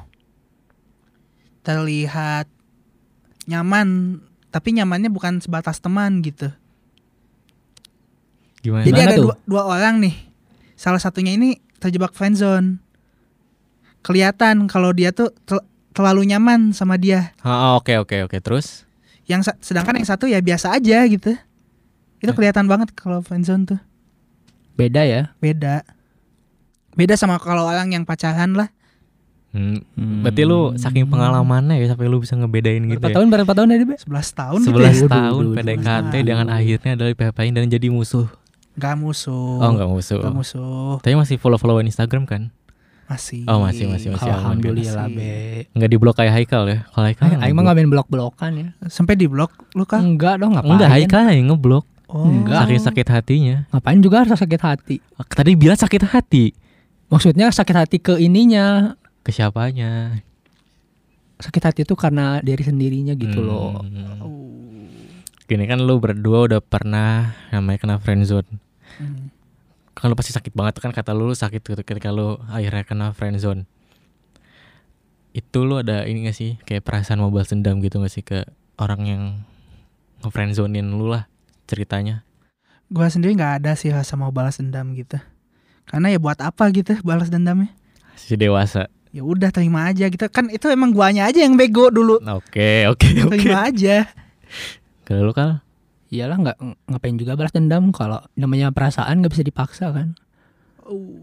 terlihat 1.62 2.46
nyaman, 3.46 4.20
tapi 4.50 4.72
nyamannya 4.72 5.08
bukan 5.08 5.40
sebatas 5.40 5.78
teman 5.78 6.20
gitu. 6.20 6.50
gimana 8.60 8.80
Jadi 8.82 8.96
ada 8.98 9.14
tuh? 9.14 9.24
dua, 9.28 9.34
dua 9.44 9.62
orang 9.68 10.00
nih. 10.00 10.16
Salah 10.74 10.96
satunya 10.96 11.36
ini 11.36 11.60
terjebak 11.76 12.12
friendzone. 12.12 12.80
Kelihatan 14.00 14.64
kalau 14.66 14.88
dia 14.90 15.12
tuh 15.12 15.32
tel- 15.44 15.64
terlalu 15.92 16.24
nyaman 16.26 16.72
sama 16.72 16.96
dia. 16.96 17.36
Ah, 17.40 17.76
oke 17.76 17.92
oke 17.98 18.24
oke 18.24 18.36
terus 18.40 18.88
Yang 19.24 19.56
sedangkan 19.60 19.96
yang 19.96 20.08
satu 20.08 20.24
ya 20.24 20.40
biasa 20.40 20.76
aja 20.76 21.04
gitu. 21.04 21.32
Itu 22.20 22.30
Eh. 22.30 22.36
kelihatan 22.36 22.64
banget 22.64 22.92
kalau 22.92 23.20
friendzone 23.20 23.64
tuh. 23.64 23.80
Beda 24.74 25.02
ya 25.06 25.22
Beda. 25.38 25.86
Beda 26.94 27.18
sama 27.18 27.42
kalau 27.42 27.66
orang 27.66 27.90
yang 27.90 28.06
pacaran 28.06 28.54
lah. 28.54 28.70
Hmm, 29.54 29.86
berarti 29.94 30.42
lu 30.42 30.74
saking 30.74 31.06
pengalamannya 31.06 31.78
ya 31.78 31.94
sampai 31.94 32.10
lu 32.10 32.18
bisa 32.18 32.34
ngebedain 32.34 32.82
gitu 32.90 32.98
berapa 32.98 33.06
ya 33.06 33.14
tahun 33.22 33.26
berapa 33.30 33.52
tahun 33.54 33.68
ya 33.70 33.86
Be? 33.86 33.94
11 34.02 34.10
tahun 34.34 34.60
11 34.66 34.66
gitu 34.66 34.82
ya. 34.82 34.90
Tahun 35.06 35.44
waduh, 35.46 35.54
PDKT 35.54 35.86
waduh. 36.10 36.22
dengan 36.26 36.46
akhirnya 36.50 36.90
adalah 36.98 37.12
PHP 37.14 37.38
dan 37.54 37.70
jadi 37.70 37.86
musuh 37.86 38.26
Gak 38.74 38.98
musuh. 38.98 39.62
Oh 39.62 39.70
enggak 39.70 39.86
musuh. 39.86 40.18
Gak 40.18 40.34
musuh. 40.34 40.98
Tapi 40.98 41.14
masih 41.14 41.38
follow-followan 41.38 41.86
Instagram 41.86 42.26
kan? 42.26 42.50
Masih. 43.06 43.44
Oh, 43.46 43.60
masih, 43.62 43.86
masih, 43.86 44.16
masih. 44.16 44.30
Alhamdulillah 44.32 45.06
Masih. 45.06 45.14
be. 45.14 45.70
Enggak 45.76 45.88
di 45.92 45.96
blok 46.00 46.14
kayak 46.18 46.32
Haikal 46.34 46.62
ya. 46.66 46.78
Kalau 46.90 47.06
Haikal 47.06 47.38
Aing 47.38 47.54
mah 47.54 47.62
nggak 47.68 47.76
main 47.78 47.90
blok-blokan 47.92 48.52
ya. 48.56 48.68
Sampai 48.90 49.14
di 49.14 49.28
blok 49.30 49.54
lu 49.78 49.86
kan? 49.86 50.02
Enggak 50.02 50.42
dong 50.42 50.58
ngapain? 50.58 50.74
Enggak 50.74 50.90
Haikal 50.90 51.30
yang 51.30 51.54
ngeblok. 51.54 51.86
Oh. 52.10 52.28
Enggak. 52.28 52.68
Saking 52.68 52.82
sakit 52.84 53.06
hatinya. 53.08 53.56
Ngapain 53.72 54.00
juga 54.00 54.16
harus 54.22 54.36
sakit 54.36 54.60
hati. 54.60 54.96
Tadi 55.26 55.50
bilang 55.56 55.78
sakit 55.78 56.02
hati. 56.04 56.52
Maksudnya 57.08 57.48
sakit 57.48 57.76
hati 57.76 57.96
ke 57.98 58.20
ininya. 58.20 58.92
Ke 59.24 59.32
siapanya? 59.32 60.20
Sakit 61.40 61.62
hati 61.64 61.80
itu 61.82 61.94
karena 61.96 62.38
diri 62.40 62.60
sendirinya 62.60 63.16
gitu 63.16 63.40
Hmm. 63.40 63.48
loh. 63.48 63.72
Gini 65.44 65.64
kan 65.68 65.80
lu 65.80 66.00
berdua 66.00 66.48
udah 66.48 66.60
pernah 66.60 67.36
namanya 67.52 67.78
kena 67.80 67.96
friendzone. 68.00 68.48
Hmm. 68.96 69.28
Kan 69.92 70.08
lu 70.08 70.16
pasti 70.16 70.32
sakit 70.32 70.52
banget 70.52 70.80
kan 70.80 70.90
kata 70.90 71.12
lu, 71.12 71.28
lu 71.30 71.36
sakit 71.36 71.60
gitu 71.60 71.82
ketika 71.82 72.08
lu 72.10 72.36
akhirnya 72.48 72.84
kena 72.84 73.06
friendzone. 73.12 73.64
Itu 75.34 75.66
lu 75.66 75.82
ada 75.82 76.06
ini 76.06 76.30
gak 76.30 76.36
sih 76.36 76.56
kayak 76.62 76.86
perasaan 76.86 77.18
mau 77.18 77.28
balas 77.28 77.50
dendam 77.50 77.82
gitu 77.82 77.98
gak 77.98 78.12
sih 78.12 78.22
ke 78.22 78.46
orang 78.78 79.00
yang 79.04 79.22
nge-friendzonein 80.22 80.86
lu 80.88 81.10
lah 81.10 81.26
ceritanya. 81.68 82.24
Gua 82.92 83.08
sendiri 83.08 83.34
nggak 83.34 83.64
ada 83.64 83.72
sih 83.74 83.90
rasa 83.90 84.14
mau 84.14 84.30
balas 84.30 84.60
dendam 84.60 84.92
gitu. 84.94 85.16
Karena 85.84 86.12
ya 86.12 86.18
buat 86.20 86.40
apa 86.40 86.70
gitu 86.72 86.96
balas 87.04 87.28
dendamnya? 87.28 87.72
Si 88.16 88.36
dewasa. 88.38 88.88
Ya 89.14 89.22
udah 89.22 89.50
terima 89.54 89.86
aja 89.88 90.10
gitu. 90.10 90.26
Kan 90.32 90.50
itu 90.50 90.66
emang 90.72 90.90
guanya 90.90 91.30
aja 91.30 91.44
yang 91.44 91.54
bego 91.54 91.90
dulu. 91.92 92.18
Oke, 92.24 92.88
oke, 92.90 93.08
oke. 93.24 93.36
Terima 93.38 93.70
aja. 93.70 94.08
Kalau 95.04 95.28
lu 95.28 95.32
kan 95.36 95.64
Iyalah 96.14 96.38
nggak 96.38 96.58
ngapain 96.94 97.16
juga 97.18 97.34
balas 97.34 97.50
dendam 97.50 97.90
kalau 97.90 98.22
namanya 98.38 98.70
perasaan 98.70 99.18
nggak 99.18 99.34
bisa 99.34 99.42
dipaksa 99.42 99.90
kan. 99.90 100.14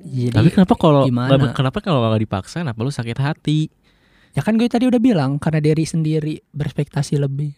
Jadi 0.04 0.36
Tapi 0.36 0.49
kenapa 0.51 0.73
kalau 0.75 1.08
gimana? 1.08 1.54
kenapa 1.56 1.80
kalau 1.80 2.04
nggak 2.04 2.23
dipaksa 2.27 2.65
kenapa 2.65 2.80
lu 2.84 2.91
sakit 2.91 3.17
hati? 3.21 3.71
ya 4.32 4.39
kan 4.39 4.56
gue 4.56 4.63
tadi 4.71 4.88
udah 4.88 4.99
bilang 5.04 5.36
karena 5.43 5.60
diri 5.60 5.84
sendiri 5.88 6.36
berspektasi 6.51 7.19
lebih. 7.19 7.56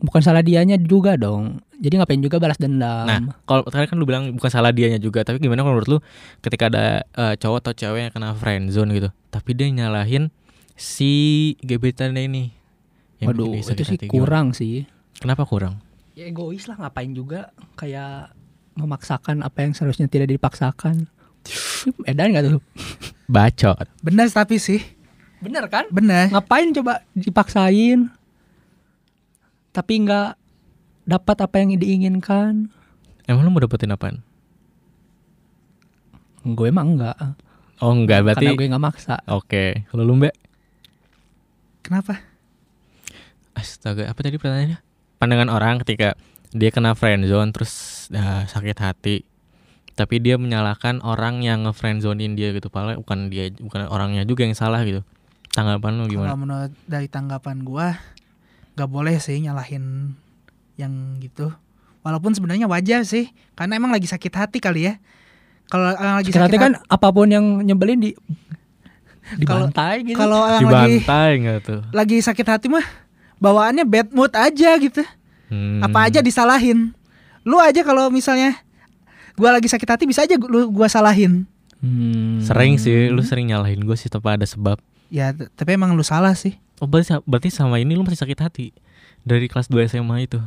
Bukan 0.00 0.20
salah 0.22 0.42
dianya 0.44 0.76
juga 0.76 1.16
dong. 1.16 1.60
Jadi 1.76 2.00
ngapain 2.00 2.20
juga 2.24 2.40
balas 2.40 2.56
dendam. 2.56 3.04
Nah, 3.04 3.36
kalau 3.44 3.62
tadi 3.68 3.84
kan 3.84 4.00
lu 4.00 4.08
bilang 4.08 4.32
bukan 4.32 4.48
salah 4.48 4.72
dianya 4.72 4.96
juga, 4.96 5.24
tapi 5.24 5.40
gimana 5.40 5.60
kalau 5.60 5.76
menurut 5.76 5.90
lu 5.90 5.98
ketika 6.40 6.72
ada 6.72 7.04
eh, 7.12 7.34
cowok 7.36 7.58
atau 7.60 7.72
cewek 7.76 8.00
yang 8.08 8.12
kena 8.12 8.32
friendzone 8.32 8.90
gitu, 8.96 9.08
tapi 9.28 9.52
dia 9.52 9.68
nyalahin 9.68 10.32
si 10.76 11.54
gebetannya 11.60 12.28
ini. 12.28 12.44
Yang 13.20 13.28
Waduh, 13.32 13.52
itu 13.56 13.82
sih 13.84 13.96
gimana? 13.96 14.12
kurang 14.12 14.46
sih. 14.52 14.84
Kenapa 15.20 15.48
kurang? 15.48 15.80
Ya 16.16 16.28
egois 16.28 16.68
lah 16.68 16.76
ngapain 16.80 17.12
juga 17.12 17.52
kayak 17.76 18.32
memaksakan 18.76 19.40
apa 19.40 19.64
yang 19.64 19.72
seharusnya 19.72 20.08
tidak 20.08 20.32
dipaksakan. 20.32 21.08
Edan 22.08 22.36
gak 22.36 22.44
tuh? 22.44 22.60
Bacot. 23.28 23.88
Benar 24.04 24.28
tapi 24.28 24.60
sih. 24.60 24.80
Bener 25.40 25.68
kan? 25.68 25.88
Benar. 25.88 26.32
Ngapain 26.32 26.72
coba 26.76 27.04
dipaksain? 27.16 28.08
Tapi 29.76 29.92
nggak 30.08 30.40
dapat 31.04 31.36
apa 31.36 31.54
yang 31.60 31.76
diinginkan. 31.76 32.72
Emang 33.28 33.44
lu 33.44 33.52
mau 33.52 33.60
dapetin 33.60 33.92
apaan? 33.92 34.24
Gue 36.48 36.72
emang 36.72 36.96
enggak. 36.96 37.36
Oh 37.84 37.92
enggak, 37.92 38.24
berarti 38.24 38.48
Karena 38.48 38.56
gue 38.56 38.70
nggak 38.72 38.84
maksa. 38.88 39.20
Oke, 39.28 39.84
kalau 39.92 40.08
lu 40.08 40.16
Mbak? 40.16 40.32
Kenapa? 41.84 42.24
Astaga, 43.52 44.08
apa 44.08 44.16
tadi 44.24 44.40
pertanyaannya? 44.40 44.78
Pandangan 45.20 45.52
orang 45.52 45.84
ketika 45.84 46.16
dia 46.56 46.72
kena 46.72 46.96
friendzone 46.96 47.52
terus 47.52 48.06
ah, 48.16 48.48
sakit 48.48 48.78
hati. 48.80 49.28
Tapi 49.96 50.20
dia 50.20 50.36
menyalahkan 50.36 51.00
orang 51.04 51.40
yang 51.40 51.64
nge-friendzonein 51.64 52.36
dia 52.36 52.52
gitu, 52.52 52.68
padahal 52.68 53.00
bukan 53.00 53.32
dia 53.32 53.48
bukan 53.48 53.88
orangnya 53.88 54.24
juga 54.28 54.44
yang 54.44 54.52
salah 54.56 54.84
gitu. 54.84 55.00
Tanggapan 55.52 56.00
lu 56.00 56.04
Kalau 56.04 56.12
gimana? 56.12 56.36
menurut 56.36 56.72
dari 56.84 57.08
tanggapan 57.08 57.64
gua 57.64 57.96
nggak 58.76 58.88
boleh 58.88 59.16
sih 59.16 59.40
nyalahin 59.40 60.12
yang 60.76 60.92
gitu. 61.18 61.48
Walaupun 62.04 62.30
sebenarnya 62.30 62.68
wajar 62.68 63.02
sih, 63.02 63.32
karena 63.52 63.74
emang 63.74 63.90
lagi 63.90 64.06
sakit 64.06 64.30
hati 64.30 64.58
kali 64.60 64.86
ya. 64.86 65.00
Kalau 65.66 65.90
orang 65.90 66.22
lagi 66.22 66.30
Sakit 66.30 66.42
hati 66.46 66.54
sakit 66.54 66.62
kan 66.62 66.72
apa 66.86 67.08
pun 67.10 67.26
yang 67.26 67.42
nyebelin 67.58 67.98
di 67.98 68.10
Kalau- 69.42 69.66
dibantai 69.66 70.06
gitu. 70.06 70.14
kalau 70.14 70.38
orang 70.38 70.62
lagi 70.62 71.02
Dibantai 71.02 71.30
nggak 71.42 71.58
tuh? 71.66 71.80
lagi 71.90 72.16
sakit 72.22 72.46
hati 72.46 72.66
mah 72.70 72.86
bawaannya 73.42 73.82
bad 73.82 74.14
mood 74.14 74.30
aja 74.30 74.78
gitu. 74.78 75.02
Hmm. 75.50 75.82
Apa 75.82 76.06
aja 76.06 76.22
disalahin. 76.22 76.94
Lu 77.42 77.58
aja 77.58 77.82
kalau 77.82 78.06
misalnya 78.06 78.54
gua 79.34 79.58
lagi 79.58 79.66
sakit 79.66 79.88
hati 79.90 80.04
bisa 80.06 80.22
aja 80.22 80.38
lu 80.38 80.70
gua 80.70 80.86
salahin. 80.86 81.42
Hmm. 81.82 82.38
Sering 82.40 82.78
sih, 82.78 83.10
lu 83.10 83.20
sering 83.20 83.50
nyalahin 83.50 83.82
gue 83.82 83.92
sih 83.94 84.08
tanpa 84.08 84.32
ada 84.34 84.46
sebab. 84.48 84.80
Ya, 85.12 85.30
tapi 85.34 85.76
emang 85.76 85.92
lu 85.92 86.00
salah 86.00 86.32
sih. 86.32 86.56
Oh 86.76 86.86
berarti, 86.86 87.16
berarti 87.22 87.48
sama 87.48 87.76
ini 87.76 87.92
lu 87.92 88.02
masih 88.02 88.18
sakit 88.18 88.38
hati 88.38 88.66
dari 89.22 89.46
kelas 89.46 89.66
2 89.66 89.86
SMA 89.86 90.16
itu. 90.22 90.40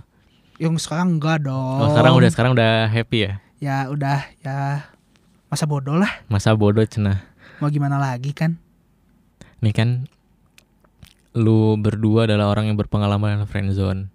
Yang 0.58 0.86
sekarang 0.86 1.18
enggak 1.18 1.42
dong. 1.42 1.80
Oh, 1.80 1.90
sekarang 1.90 2.14
udah 2.14 2.30
sekarang 2.30 2.52
udah 2.54 2.72
happy 2.86 3.18
ya. 3.22 3.34
Ya 3.58 3.78
udah 3.88 4.24
ya 4.40 4.88
masa 5.48 5.66
bodoh 5.66 5.96
lah. 5.96 6.12
Masa 6.28 6.54
bodoh 6.54 6.84
cenah. 6.84 7.24
Mau 7.58 7.68
gimana 7.68 7.98
lagi 7.98 8.32
kan? 8.32 8.56
Nih 9.60 9.72
kan 9.72 10.06
lu 11.32 11.76
berdua 11.76 12.26
adalah 12.26 12.50
orang 12.50 12.68
yang 12.68 12.78
berpengalaman 12.78 13.36
dalam 13.36 13.46
friendzone. 13.46 14.10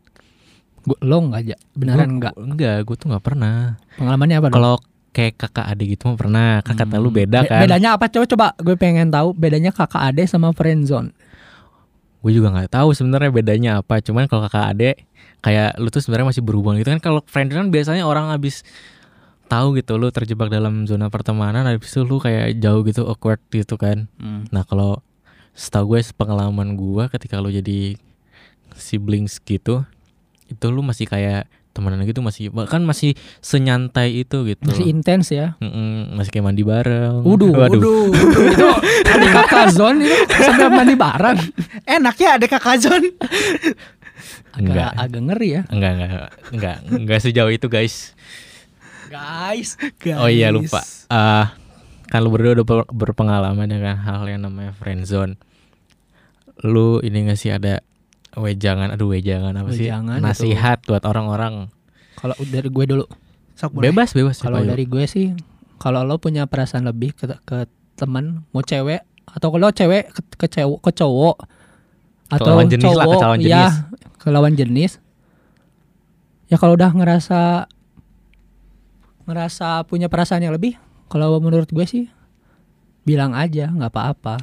Gua, 0.83 0.98
lo 1.00 1.16
enggak 1.22 1.40
aja. 1.44 1.57
Beneran 1.72 1.98
Gua- 1.98 2.12
enggak. 2.12 2.35
Enggak, 2.37 2.77
gue 2.85 2.96
tuh 2.96 3.07
nggak 3.09 3.24
pernah. 3.24 3.57
Pengalamannya 3.96 4.37
apa 4.37 4.46
dong? 4.46 4.55
Kalau 4.55 4.74
kayak 5.11 5.35
kakak 5.38 5.66
adik 5.66 5.87
gitu 5.90 6.03
mah 6.07 6.18
pernah. 6.18 6.50
Kan 6.61 6.74
kata 6.77 6.96
lu 6.96 7.09
Hmm. 7.09 7.18
beda 7.18 7.38
Be- 7.40 7.48
kan. 7.48 7.61
Bedanya 7.64 7.90
apa 7.96 8.07
coba 8.07 8.24
coba 8.27 8.46
gue 8.55 8.77
pengen 8.77 9.09
tahu 9.09 9.33
bedanya 9.33 9.70
kakak 9.70 10.03
ade 10.03 10.24
sama 10.24 10.53
friendzone. 10.53 11.16
Gue 12.24 12.32
juga 12.32 12.48
nggak 12.56 12.72
tahu 12.72 12.96
sebenarnya 12.96 13.28
bedanya 13.28 13.70
apa. 13.84 14.00
Cuman 14.00 14.24
kalau 14.24 14.48
kakak 14.48 14.72
adik 14.72 14.96
kayak 15.44 15.76
lu 15.76 15.92
tuh 15.92 16.00
sebenarnya 16.00 16.32
masih 16.32 16.40
berhubungan 16.40 16.80
gitu 16.80 16.88
kan. 16.96 17.04
Kalau 17.04 17.20
friendzone 17.28 17.68
kan 17.68 17.70
biasanya 17.70 18.08
orang 18.08 18.32
habis 18.32 18.64
tahu 19.44 19.76
gitu 19.76 20.00
lu 20.00 20.08
terjebak 20.08 20.48
dalam 20.48 20.88
zona 20.88 21.12
pertemanan 21.12 21.68
habis 21.68 21.92
itu 21.92 22.00
lu 22.00 22.16
kayak 22.16 22.56
jauh 22.64 22.80
gitu 22.88 23.04
awkward 23.04 23.44
gitu 23.52 23.76
kan. 23.76 24.08
Nah 24.48 24.64
kalau 24.64 25.04
setahu 25.52 25.94
gue 25.94 26.00
pengalaman 26.16 26.74
gue 26.80 27.04
ketika 27.12 27.38
lu 27.44 27.52
jadi 27.52 28.00
siblings 28.74 29.38
gitu 29.44 29.84
itu 30.48 30.66
lu 30.72 30.82
masih 30.82 31.06
kayak 31.06 31.46
temenan 31.74 32.06
gitu 32.06 32.22
masih 32.22 32.48
bahkan 32.48 32.80
masih 32.80 33.12
senyantai 33.42 34.22
itu 34.22 34.46
gitu. 34.46 34.62
Masih 34.62 34.87
intens 34.87 35.28
ya. 35.28 35.58
Mm-mm, 35.58 36.14
masih 36.14 36.30
kayak 36.30 36.46
mandi 36.46 36.62
bareng. 36.62 37.20
Waduh, 37.20 37.50
Waduh. 37.50 37.74
Waduh, 37.74 38.04
itu 38.46 38.66
adik 39.04 39.30
kakak 39.34 39.66
zone 39.68 39.98
itu 40.00 40.14
sampai 40.38 40.70
mandi 40.70 40.94
bareng. 40.94 41.38
enak 41.84 42.14
ya 42.16 42.38
ada 42.38 42.46
kakak 42.46 42.78
Zon. 42.78 43.02
Enggak. 44.54 44.94
Agak, 44.94 45.10
agak 45.10 45.22
ngeri 45.26 45.48
ya. 45.50 45.62
Enggak, 45.66 45.90
enggak, 45.92 46.10
enggak, 46.54 46.76
enggak 46.87 47.18
sejauh 47.20 47.50
itu 47.50 47.66
guys. 47.66 48.14
Guys, 49.10 49.74
Oh 50.14 50.26
iya 50.26 50.50
lupa. 50.50 50.82
Ah, 51.06 51.54
kan 52.06 52.18
lu 52.18 52.30
berdua 52.30 52.54
udah 52.54 52.66
ber- 52.66 52.90
berpengalaman 52.90 53.66
dengan 53.66 53.98
hal 53.98 54.26
yang 54.26 54.42
namanya 54.42 54.70
friendzone. 54.72 55.34
Lu 56.62 56.98
ini 56.98 57.26
gak 57.26 57.37
sih 57.37 57.50
ada 57.50 57.82
wejangan, 58.38 58.94
aduh 58.94 59.11
wejangan 59.11 59.55
apa 59.55 59.70
sih? 59.75 59.87
Wejangan 59.87 60.18
itu. 60.20 60.27
Nasihat 60.27 60.79
buat 60.87 61.03
orang-orang. 61.07 61.70
kalau 62.14 62.35
dari 62.40 62.68
gue 62.70 62.85
dulu. 62.88 63.05
Sok 63.55 63.79
boleh. 63.79 63.90
Bebas, 63.90 64.11
bebas. 64.16 64.37
Kalau 64.42 64.62
dari 64.62 64.85
gue 64.87 65.05
sih, 65.07 65.35
kalau 65.79 66.03
lo 66.03 66.16
punya 66.18 66.49
perasaan 66.49 66.88
lebih 66.88 67.14
ke, 67.14 67.31
ke 67.44 67.68
teman, 67.94 68.47
mau 68.51 68.62
cewek 68.64 69.03
atau 69.25 69.49
kalau 69.51 69.70
cewek 69.70 70.11
ke, 70.11 70.20
ke 70.40 70.47
cewek 70.47 70.79
ke 70.83 70.90
cowok 70.94 71.37
atau 72.33 72.55
lawan 72.55 72.68
jenis 72.70 72.92
lah, 72.94 73.07
cowok 73.07 73.14
ke 73.14 73.25
lawan 73.25 73.38
ya 73.40 73.47
jenis. 73.47 73.75
ke 74.18 74.29
lawan 74.31 74.55
jenis. 74.55 74.92
Ya 76.51 76.57
kalau 76.59 76.75
udah 76.79 76.90
ngerasa 76.92 77.40
ngerasa 79.25 79.88
punya 79.88 80.12
perasaan 80.12 80.44
yang 80.44 80.55
lebih, 80.55 80.77
kalau 81.09 81.40
menurut 81.40 81.68
gue 81.70 81.87
sih 81.88 82.05
bilang 83.05 83.37
aja 83.37 83.70
nggak 83.70 83.92
apa-apa. 83.92 84.40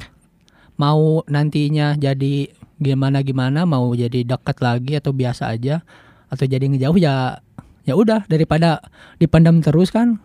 Mau 0.80 1.22
nantinya 1.28 1.94
jadi 1.94 2.50
gimana 2.82 3.22
gimana, 3.22 3.64
mau 3.64 3.94
jadi 3.94 4.26
dekat 4.26 4.58
lagi 4.58 4.98
atau 4.98 5.14
biasa 5.14 5.54
aja 5.54 5.80
atau 6.28 6.44
jadi 6.48 6.64
ngejauh 6.66 6.98
ya 6.98 7.38
ya 7.82 7.94
udah 7.98 8.24
daripada 8.30 8.80
dipendam 9.18 9.60
terus 9.60 9.90
kan 9.90 10.16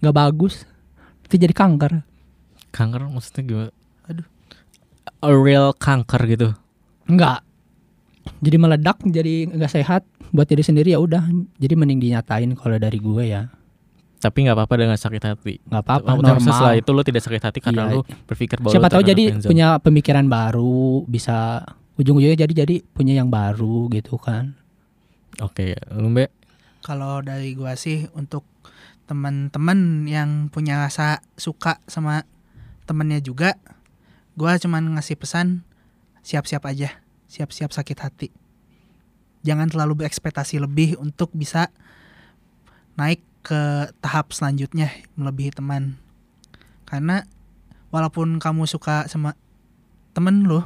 nggak 0.00 0.16
bagus 0.16 0.64
itu 1.28 1.36
jadi 1.36 1.54
kanker 1.54 2.00
kanker 2.72 3.08
maksudnya 3.08 3.42
gimana? 3.44 3.72
Aduh. 4.08 4.26
A 5.24 5.30
real 5.32 5.72
kanker 5.74 6.22
gitu. 6.28 6.48
nggak 7.08 7.40
jadi 8.44 8.56
meledak 8.60 9.00
jadi 9.00 9.48
nggak 9.48 9.72
sehat 9.72 10.04
buat 10.28 10.44
diri 10.44 10.60
sendiri 10.60 10.92
ya 10.92 11.00
udah 11.00 11.24
jadi 11.56 11.72
mending 11.72 12.04
dinyatain 12.04 12.52
kalau 12.52 12.76
dari 12.76 13.00
gue 13.00 13.24
ya 13.24 13.48
Tapi 14.18 14.38
nggak 14.42 14.56
apa-apa 14.56 14.74
dengan 14.76 14.98
sakit 14.98 15.22
hati. 15.22 15.62
nggak 15.62 15.78
apa-apa 15.80 16.10
Tapi 16.10 16.18
Setelah 16.42 16.58
normal 16.58 16.74
itu 16.76 16.90
lo 16.90 17.02
tidak 17.02 17.22
sakit 17.22 17.42
hati 17.42 17.58
karena 17.62 17.82
Iya. 17.86 17.94
lo 17.94 18.00
berpikir 18.26 18.58
bahwa 18.58 18.72
siapa 18.74 18.88
tahu 18.88 19.02
jadi 19.02 19.24
friendzone. 19.30 19.48
punya 19.48 19.68
pemikiran 19.78 20.26
baru 20.26 21.06
bisa 21.06 21.62
ujung-ujungnya 21.94 22.38
jadi 22.38 22.54
jadi 22.62 22.74
punya 22.88 23.14
yang 23.14 23.28
baru 23.28 23.86
gitu 23.88 24.18
kan 24.18 24.58
Oke, 25.38 25.78
lu 25.92 26.10
Mbak 26.10 26.30
Kalau 26.82 27.22
dari 27.22 27.54
gua 27.54 27.78
sih 27.78 28.10
untuk 28.10 28.42
teman-teman 29.06 30.02
yang 30.04 30.30
punya 30.48 30.78
rasa 30.80 31.22
suka 31.34 31.78
sama 31.86 32.26
temennya 32.84 33.18
juga, 33.18 33.54
gua 34.34 34.58
cuman 34.58 34.94
ngasih 34.94 35.14
pesan 35.14 35.62
siap-siap 36.20 36.66
aja, 36.66 36.90
siap-siap 37.24 37.70
sakit 37.70 37.98
hati. 37.98 38.28
Jangan 39.40 39.70
terlalu 39.70 40.02
berekspektasi 40.02 40.58
lebih 40.58 40.98
untuk 40.98 41.30
bisa 41.30 41.70
naik 42.94 43.22
ke 43.48 43.88
tahap 44.04 44.36
selanjutnya 44.36 44.92
melebihi 45.16 45.56
teman. 45.56 45.96
Karena 46.84 47.24
walaupun 47.88 48.36
kamu 48.36 48.68
suka 48.68 49.08
sama 49.08 49.32
temen 50.12 50.44
lu, 50.44 50.60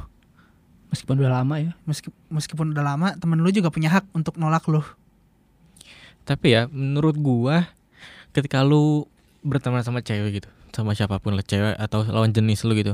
Meskipun 0.91 1.23
udah 1.23 1.41
lama 1.41 1.55
ya. 1.57 1.71
meski- 1.87 2.13
meskipun 2.27 2.75
udah 2.75 2.83
lama, 2.83 3.15
temen 3.15 3.39
lu 3.39 3.49
juga 3.49 3.71
punya 3.71 3.87
hak 3.89 4.11
untuk 4.11 4.35
nolak 4.35 4.67
lu. 4.67 4.83
Tapi 6.27 6.53
ya 6.53 6.67
menurut 6.67 7.15
gua 7.17 7.71
ketika 8.35 8.61
lu 8.61 9.07
berteman 9.41 9.81
sama 9.81 9.99
cewek 9.99 10.43
gitu, 10.43 10.49
sama 10.71 10.93
siapa 10.93 11.17
pun 11.19 11.33
lah 11.33 11.43
cewek 11.43 11.75
atau 11.75 12.03
lawan 12.03 12.31
jenis 12.31 12.63
lu 12.67 12.75
gitu. 12.75 12.93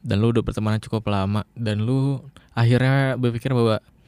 Dan 0.00 0.20
lu 0.20 0.32
udah 0.32 0.40
berteman 0.40 0.80
cukup 0.80 1.04
lama 1.08 1.44
dan 1.56 1.84
lu 1.84 2.24
akhirnya 2.54 3.20
berpikir 3.20 3.52
bahwa 3.52 3.80
"Hmm, 3.80 3.99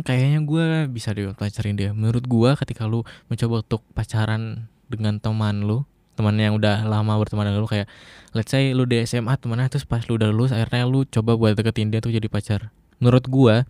kayaknya 0.00 0.40
gua 0.48 0.88
bisa 0.88 1.12
deh 1.12 1.36
pacarin 1.36 1.76
dia. 1.76 1.92
Menurut 1.92 2.24
gua 2.24 2.56
ketika 2.56 2.88
lu 2.88 3.04
mencoba 3.28 3.60
untuk 3.60 3.84
pacaran 3.92 4.72
dengan 4.88 5.20
teman 5.20 5.68
lu, 5.68 5.84
teman 6.16 6.32
yang 6.40 6.56
udah 6.56 6.88
lama 6.88 7.20
berteman 7.20 7.52
dengan 7.52 7.60
lu 7.60 7.68
kayak 7.68 7.84
let's 8.32 8.48
say 8.48 8.72
lu 8.72 8.88
di 8.88 9.04
SMA 9.04 9.36
temannya 9.36 9.68
terus 9.68 9.84
pas 9.84 10.00
lu 10.08 10.16
udah 10.16 10.32
lulus 10.32 10.56
akhirnya 10.56 10.88
lu 10.88 11.04
coba 11.04 11.36
buat 11.36 11.52
deketin 11.52 11.92
dia 11.92 12.00
tuh 12.00 12.16
jadi 12.16 12.32
pacar. 12.32 12.72
Menurut 12.96 13.28
gua 13.28 13.68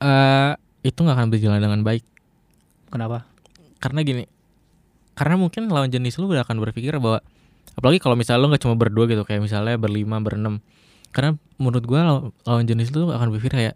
eh 0.00 0.52
itu 0.80 0.96
nggak 0.96 1.16
akan 1.16 1.28
berjalan 1.28 1.60
dengan 1.60 1.80
baik 1.84 2.04
Kenapa? 2.88 3.28
karena 3.80 4.00
gini 4.00 4.24
karena 5.12 5.36
mungkin 5.36 5.68
lawan 5.68 5.92
jenis 5.92 6.16
lu 6.16 6.32
udah 6.32 6.48
akan 6.48 6.56
berpikir 6.64 6.96
bahwa 6.96 7.20
apalagi 7.76 8.00
kalau 8.00 8.16
misalnya 8.16 8.40
lu 8.40 8.48
nggak 8.48 8.64
cuma 8.64 8.76
berdua 8.80 9.04
gitu 9.04 9.22
kayak 9.28 9.44
misalnya 9.44 9.76
berlima 9.76 10.16
berenam 10.24 10.64
karena 11.12 11.36
menurut 11.60 11.84
gua 11.84 12.00
law- 12.00 12.32
lawan 12.48 12.64
jenis 12.64 12.88
lu 12.96 13.12
akan 13.12 13.28
berpikir 13.34 13.52
kayak 13.52 13.74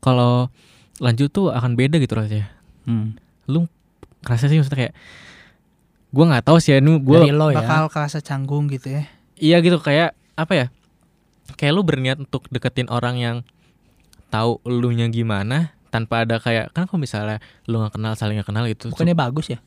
kalau 0.00 0.48
lanjut 0.98 1.28
tuh 1.28 1.48
akan 1.48 1.72
beda 1.74 1.96
gitu 1.96 2.12
rasanya 2.12 2.48
Hmm. 2.82 3.14
kerasa 4.20 4.48
sih 4.48 4.56
maksudnya 4.56 4.88
kayak 4.88 4.94
gua 6.10 6.24
nggak 6.26 6.44
tahu 6.44 6.58
sih 6.58 6.74
ini 6.74 6.98
gua 6.98 7.22
Dari 7.22 7.30
lo 7.30 7.48
ya. 7.48 7.60
Bakal 7.60 7.88
kerasa 7.88 8.18
canggung 8.18 8.66
gitu 8.66 8.90
ya. 8.90 9.04
iya 9.36 9.56
gitu 9.58 9.76
kayak 9.76 10.12
apa 10.34 10.52
ya 10.52 10.66
kayak 11.54 11.72
lu 11.72 11.80
berniat 11.80 12.18
untuk 12.18 12.44
deketin 12.48 12.88
orang 12.88 13.16
yang 13.16 13.36
tahu 14.28 14.60
lu 14.62 14.90
nya 14.90 15.08
gimana 15.08 15.72
tanpa 15.88 16.22
ada 16.22 16.36
kayak 16.36 16.70
kan 16.70 16.84
kalau 16.84 17.00
misalnya 17.00 17.40
lu 17.64 17.80
nggak 17.80 17.94
kenal 17.94 18.12
saling 18.14 18.36
nggak 18.36 18.48
kenal 18.48 18.64
gitu 18.64 18.88
Bukannya 18.88 19.14
bagus 19.14 19.48
ya? 19.48 19.58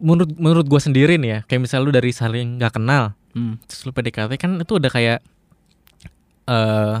menurut 0.00 0.32
menurut 0.34 0.64
gue 0.64 0.80
sendiri 0.80 1.14
nih 1.16 1.30
ya 1.30 1.38
kayak 1.44 1.60
misal 1.62 1.84
lu 1.84 1.92
dari 1.92 2.10
saling 2.10 2.56
nggak 2.56 2.74
kenal 2.74 3.12
Hmm. 3.30 3.62
terus 3.62 3.84
lu 3.84 3.92
PDKT 3.92 4.32
kan 4.34 4.58
itu 4.58 4.72
udah 4.74 4.90
kayak 4.90 5.22
eh 6.44 6.96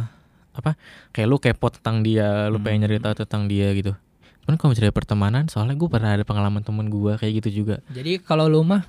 apa 0.60 0.76
kayak 1.10 1.26
lu 1.26 1.36
kepo 1.36 1.68
tentang 1.70 2.00
dia 2.00 2.46
lu 2.46 2.56
pengen 2.58 2.84
nyari 2.84 2.98
tahu 2.98 3.16
tentang 3.18 3.44
dia 3.44 3.72
gitu 3.72 3.96
kan 4.40 4.54
kalau 4.54 4.70
misalnya 4.70 4.90
pertemanan 4.90 5.44
soalnya 5.46 5.74
gue 5.74 5.86
pernah 5.86 6.10
ada 6.10 6.22
pengalaman 6.22 6.60
temen 6.60 6.86
gue 6.86 7.12
kayak 7.14 7.32
gitu 7.38 7.62
juga 7.62 7.78
Jadi 7.88 8.18
kalau 8.18 8.44
lu 8.44 8.60
mah 8.60 8.82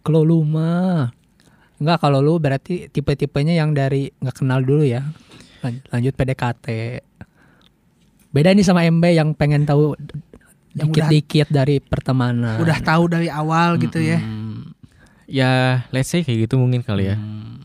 kalau 0.00 0.20
lu 0.20 0.40
mah 0.40 1.12
enggak 1.76 1.98
kalau 1.98 2.18
lu 2.18 2.36
berarti 2.36 2.86
tipe-tipenya 2.86 3.54
yang 3.54 3.70
dari 3.70 4.10
nggak 4.12 4.36
kenal 4.36 4.58
dulu 4.58 4.82
ya. 4.82 5.06
Lan- 5.60 5.84
Lanjut 5.88 6.10
PDKT. 6.12 6.66
Beda 8.28 8.50
nih 8.50 8.60
sama 8.60 8.82
MB 8.84 9.04
yang 9.08 9.30
pengen 9.32 9.62
tahu 9.62 9.94
Yang 10.74 10.90
dikit-dikit 10.90 11.48
dari 11.48 11.78
pertemanan. 11.78 12.58
Udah 12.58 12.78
tahu 12.80 13.06
dari 13.06 13.26
awal 13.26 13.78
gitu 13.78 13.98
ya. 13.98 14.18
Mm-mm. 14.18 14.74
ya 15.26 15.50
let's 15.88 16.08
say 16.08 16.20
kayak 16.20 16.48
gitu 16.48 16.56
mungkin 16.56 16.80
kali 16.80 17.06
ya 17.06 17.14
Hmm. 17.14 17.60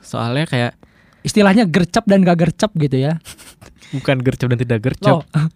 soalnya 0.00 0.46
kayak 0.46 0.72
Istilahnya 1.20 1.64
gercep 1.64 2.04
dan 2.04 2.20
gak 2.20 2.38
gercep 2.38 2.70
gitu 2.74 2.96
ya. 2.96 3.20
bukan 3.90 4.18
gercep 4.18 4.46
dan 4.46 4.58
tidak 4.58 4.80
gercep 4.82 5.14
Loh. 5.14 5.24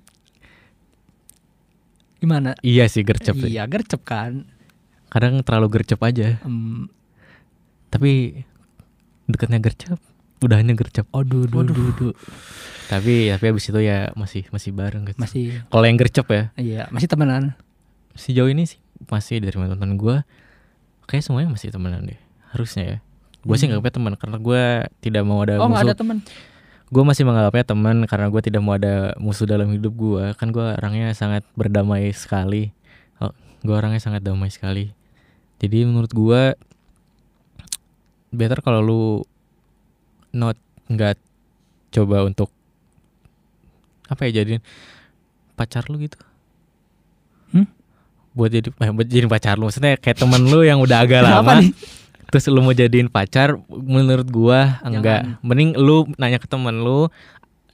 Gimana? 2.17 2.57
iya 2.61 2.85
sih 2.87 3.01
gercep 3.01 3.37
sih. 3.37 3.53
Iya, 3.53 3.65
gercep 3.65 4.01
kan. 4.03 4.49
kadang 5.07 5.39
terlalu 5.41 5.71
gercep 5.73 6.01
aja 6.01 6.43
Hmm. 6.43 6.91
tapi 7.87 8.43
dekatnya 9.25 9.63
gercep 9.63 9.95
udahnya 10.41 10.75
gercep 10.75 11.07
Aduh, 11.09 11.47
duh, 11.47 11.63
duh, 11.63 11.95
duh. 11.95 12.15
tapi 12.85 13.31
tapi 13.31 13.45
abis 13.47 13.71
itu 13.71 13.79
ya 13.79 14.11
masih 14.13 14.43
masih 14.51 14.75
bareng 14.75 15.07
gitu 15.07 15.15
Masih 15.17 15.63
kalau 15.69 15.87
yang 15.87 15.95
gercep 15.95 16.27
ya 16.27 16.43
iya, 16.57 16.83
masih 16.91 17.07
temenan. 17.07 17.55
sejauh 18.13 18.51
ini 18.51 18.67
sih 18.67 18.83
masih 19.07 19.39
dari 19.39 19.55
mantan 19.55 19.95
gue 19.95 20.27
kayak 21.07 21.23
semuanya 21.23 21.49
masih 21.49 21.71
temenan 21.71 22.03
deh 22.05 22.19
harusnya 22.51 22.85
ya 22.85 22.99
gue 23.45 23.55
sih 23.55 23.65
Hmm. 23.65 23.77
nganggapnya 23.77 23.95
teman 23.95 24.13
karena 24.15 24.37
gue 24.39 24.63
tidak 25.01 25.23
mau 25.23 25.39
ada 25.39 25.55
Oh, 25.57 25.69
musuh 25.69 25.85
ada 25.85 25.95
teman. 25.95 26.19
gue 26.87 27.03
masih 27.03 27.23
menganggapnya 27.23 27.65
teman 27.67 27.97
karena 28.05 28.27
gue 28.27 28.43
tidak 28.43 28.61
mau 28.61 28.73
ada 28.73 28.95
musuh 29.17 29.45
dalam 29.45 29.69
hidup 29.69 29.93
gue 29.93 30.25
kan 30.35 30.49
gue 30.49 30.65
orangnya 30.75 31.13
sangat 31.13 31.45
berdamai 31.53 32.09
sekali 32.11 32.73
oh, 33.19 33.33
gue 33.61 33.75
orangnya 33.75 33.99
sangat 33.99 34.21
damai 34.21 34.49
sekali 34.49 34.93
jadi 35.57 35.85
menurut 35.85 36.11
gue 36.11 36.43
better 38.31 38.61
kalau 38.61 38.81
lu 38.81 39.03
not 40.31 40.59
nggak 40.87 41.15
coba 41.91 42.23
untuk 42.23 42.51
apa 44.05 44.27
ya 44.27 44.41
jadiin 44.41 44.61
pacar 45.55 45.87
lu 45.87 45.99
gitu 45.99 46.19
Hmm? 47.47 47.71
buat 48.33 48.51
jadi 48.51 48.67
eh, 48.67 48.91
buat 48.91 49.07
jadiin 49.07 49.31
pacar 49.31 49.55
lu 49.55 49.69
maksudnya 49.69 49.95
kayak 49.95 50.19
temen 50.19 50.43
lu 50.43 50.61
yang 50.61 50.79
udah 50.79 50.99
agak 51.01 51.23
lama? 51.23 51.63
Terus 52.35 52.51
lu 52.51 52.59
mau 52.59 52.75
jadiin 52.75 53.07
pacar 53.07 53.55
menurut 53.71 54.27
gua 54.27 54.83
enggak 54.83 55.39
mending 55.39 55.79
lu 55.79 56.03
nanya 56.19 56.43
ke 56.43 56.51
temen 56.51 56.83
lu 56.83 57.07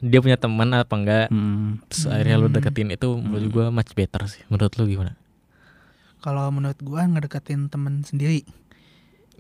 dia 0.05 0.21
punya 0.21 0.37
teman 0.37 0.69
apa 0.77 0.93
enggak 0.93 1.27
Hmm. 1.33 1.81
terus 1.89 2.05
akhirnya 2.05 2.37
lu 2.37 2.53
deketin 2.53 2.93
itu 2.93 3.09
menurut 3.17 3.49
gua 3.49 3.67
much 3.73 3.97
better 3.97 4.29
sih 4.29 4.45
menurut 4.53 4.69
lu 4.77 4.85
gimana 4.85 5.17
Kalau 6.21 6.53
menurut 6.53 6.77
gua 6.85 7.09
ngedeketin 7.09 7.73
temen 7.73 8.05
sendiri 8.05 8.45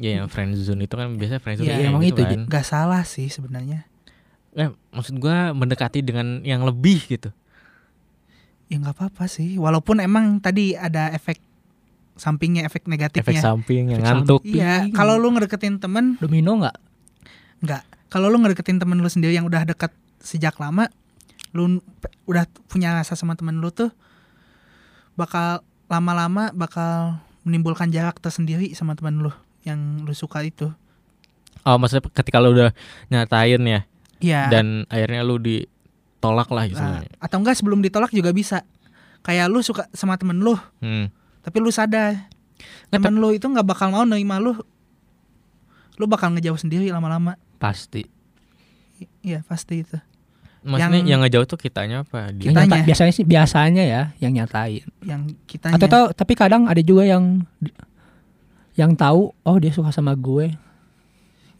ya 0.00 0.24
yang 0.24 0.32
friend 0.32 0.56
zone 0.56 0.88
itu 0.88 0.96
kan 0.96 1.12
biasanya 1.20 1.40
friend 1.44 1.60
zone 1.60 1.68
Iya, 1.68 1.76
kayak 1.76 1.90
emang 1.92 2.02
gitu 2.08 2.20
itu, 2.24 2.32
kan. 2.32 2.40
Gak 2.48 2.64
salah 2.64 3.04
sih 3.04 3.28
sebenarnya. 3.28 3.84
Eh, 4.56 4.72
maksud 4.96 5.20
gua 5.20 5.52
mendekati 5.52 6.00
dengan 6.00 6.40
yang 6.40 6.64
lebih 6.64 7.04
gitu 7.04 7.28
Ya 8.72 8.80
nggak 8.80 8.96
apa-apa 8.96 9.26
sih. 9.26 9.58
Walaupun 9.58 9.98
emang 10.00 10.38
tadi 10.38 10.78
ada 10.78 11.10
efek 11.10 11.42
sampingnya, 12.20 12.62
efek 12.62 12.84
efek 12.84 12.92
negatifnya. 12.92 13.40
samping 13.40 13.90
yang 13.90 14.00
Efek 14.00 14.12
ngantuk 14.12 14.40
Iya, 14.44 14.92
kalau 14.92 15.16
lu 15.16 15.32
ngedeketin 15.32 15.80
temen 15.80 16.20
Domino 16.20 16.60
nggak? 16.60 16.76
nggak. 17.60 17.82
Kalau 18.06 18.28
lu 18.28 18.36
ngedeketin 18.38 18.76
temen 18.76 19.00
lu 19.00 19.08
sendiri 19.08 19.32
yang 19.32 19.48
udah 19.48 19.64
dekat 19.64 19.88
sejak 20.20 20.60
lama, 20.60 20.92
lu 21.50 21.80
udah 22.26 22.44
punya 22.68 22.92
rasa 22.92 23.16
sama 23.16 23.32
temen 23.34 23.56
lu 23.56 23.72
tuh 23.72 23.88
bakal 25.16 25.60
lama-lama 25.88 26.52
bakal 26.52 27.18
menimbulkan 27.42 27.88
jarak 27.88 28.20
tersendiri 28.20 28.70
sama 28.72 28.94
temen 28.94 29.18
lu 29.18 29.32
yang 29.64 30.04
lu 30.04 30.12
suka 30.12 30.44
itu. 30.44 30.70
oh 31.60 31.76
maksudnya 31.76 32.08
ketika 32.14 32.40
lu 32.40 32.56
udah 32.56 32.72
nyatain 33.08 33.60
ya 33.60 33.80
Iya. 34.20 34.48
dan 34.48 34.84
akhirnya 34.88 35.20
lu 35.20 35.36
ditolak 35.36 36.48
lah 36.48 36.64
gitu 36.64 36.80
Nah, 36.80 37.04
atau 37.20 37.36
enggak 37.40 37.56
sebelum 37.56 37.80
ditolak 37.80 38.12
juga 38.12 38.32
bisa. 38.32 38.64
Kayak 39.20 39.52
lu 39.52 39.60
suka 39.60 39.84
sama 39.92 40.16
temen 40.16 40.40
lu, 40.40 40.56
hmm. 40.80 41.12
Tapi 41.40 41.56
lu 41.58 41.68
sadar 41.68 42.28
temen 42.88 43.16
lu 43.16 43.30
itu 43.30 43.44
nggak 43.44 43.64
bakal 43.64 43.88
mau 43.88 44.02
nerima 44.02 44.36
lu. 44.36 44.52
Lu 45.96 46.04
bakal 46.04 46.32
ngejauh 46.32 46.56
sendiri 46.56 46.88
lama-lama. 46.88 47.36
Pasti. 47.56 48.04
Iya 49.20 49.40
pasti 49.42 49.80
itu. 49.80 49.96
maksudnya 50.60 51.00
Yang- 51.00 51.08
yang, 51.08 51.20
ngejauh 51.24 51.46
tuh 51.46 51.56
kitanya 51.56 52.04
apa 52.04 52.36
dia 52.36 52.52
nyata- 52.52 52.68
Kitanya. 52.68 52.84
biasanya 52.84 53.12
sih 53.14 53.24
biasanya 53.24 53.80
ya 53.82 54.02
yang 54.18 54.32
nyatain. 54.34 54.84
Yang 55.00 55.20
kita 55.48 55.72
Atau 55.72 55.88
tahu 55.88 56.04
tapi 56.12 56.36
kadang 56.36 56.68
ada 56.68 56.80
juga 56.80 57.08
yang 57.08 57.48
yang 58.74 58.92
tahu 58.92 59.32
oh 59.34 59.56
dia 59.56 59.72
suka 59.72 59.88
sama 59.88 60.12
gue. 60.12 60.52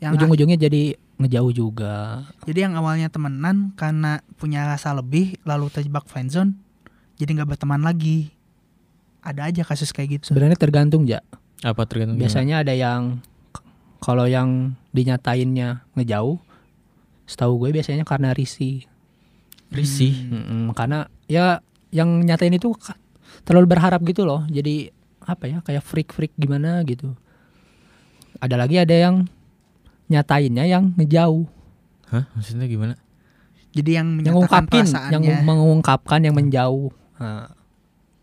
yang 0.00 0.16
Ujung-ujungnya 0.16 0.56
jadi 0.58 0.96
ngejauh 1.16 1.52
juga. 1.52 2.24
Jadi 2.44 2.60
yang 2.60 2.72
awalnya 2.72 3.08
temenan 3.08 3.72
karena 3.72 4.20
punya 4.36 4.64
rasa 4.64 4.92
lebih 4.92 5.36
lalu 5.44 5.68
terjebak 5.68 6.04
friendzone 6.04 6.56
jadi 7.16 7.36
nggak 7.36 7.56
berteman 7.56 7.80
lagi. 7.80 8.32
Ada 9.20 9.52
aja 9.52 9.62
kasus 9.64 9.92
kayak 9.92 10.20
gitu. 10.20 10.33
Sebenarnya 10.33 10.56
tergantung 10.56 11.04
ya. 11.04 11.20
apa 11.61 11.85
tergantung 11.85 12.16
gimana? 12.16 12.24
Biasanya 12.24 12.56
ada 12.64 12.72
yang 12.72 13.20
kalau 14.00 14.24
yang 14.24 14.72
dinyatainnya 14.96 15.85
ngejauh, 15.92 16.40
setahu 17.28 17.68
gue 17.68 17.76
biasanya 17.76 18.09
karena 18.09 18.33
risih. 18.33 18.88
risih 19.70 20.26
Mm-mm, 20.26 20.74
karena 20.74 21.06
ya 21.30 21.62
yang 21.94 22.26
nyatain 22.26 22.59
itu 22.59 22.74
terlalu 23.46 23.70
berharap 23.70 24.02
gitu 24.02 24.26
loh. 24.26 24.42
Jadi 24.50 24.90
apa 25.22 25.46
ya 25.46 25.59
kayak 25.62 25.85
freak-freak 25.85 26.35
gimana 26.35 26.83
gitu. 26.88 27.14
Ada 28.40 28.56
lagi 28.56 28.80
ada 28.80 28.96
yang 28.96 29.28
nyatainnya 30.11 30.66
yang 30.66 30.90
ngejauh, 30.98 31.46
hah 32.11 32.26
maksudnya 32.35 32.66
gimana 32.66 32.98
Jadi 33.70 33.94
yang 33.94 34.18
yang 34.26 34.42
menyatakan 34.42 34.66
yang 35.14 35.22
perasaannya. 35.22 35.46
mengungkapkan 35.46 36.20
yang 36.26 36.35
menjauh. 36.35 36.90
Nah, 37.22 37.46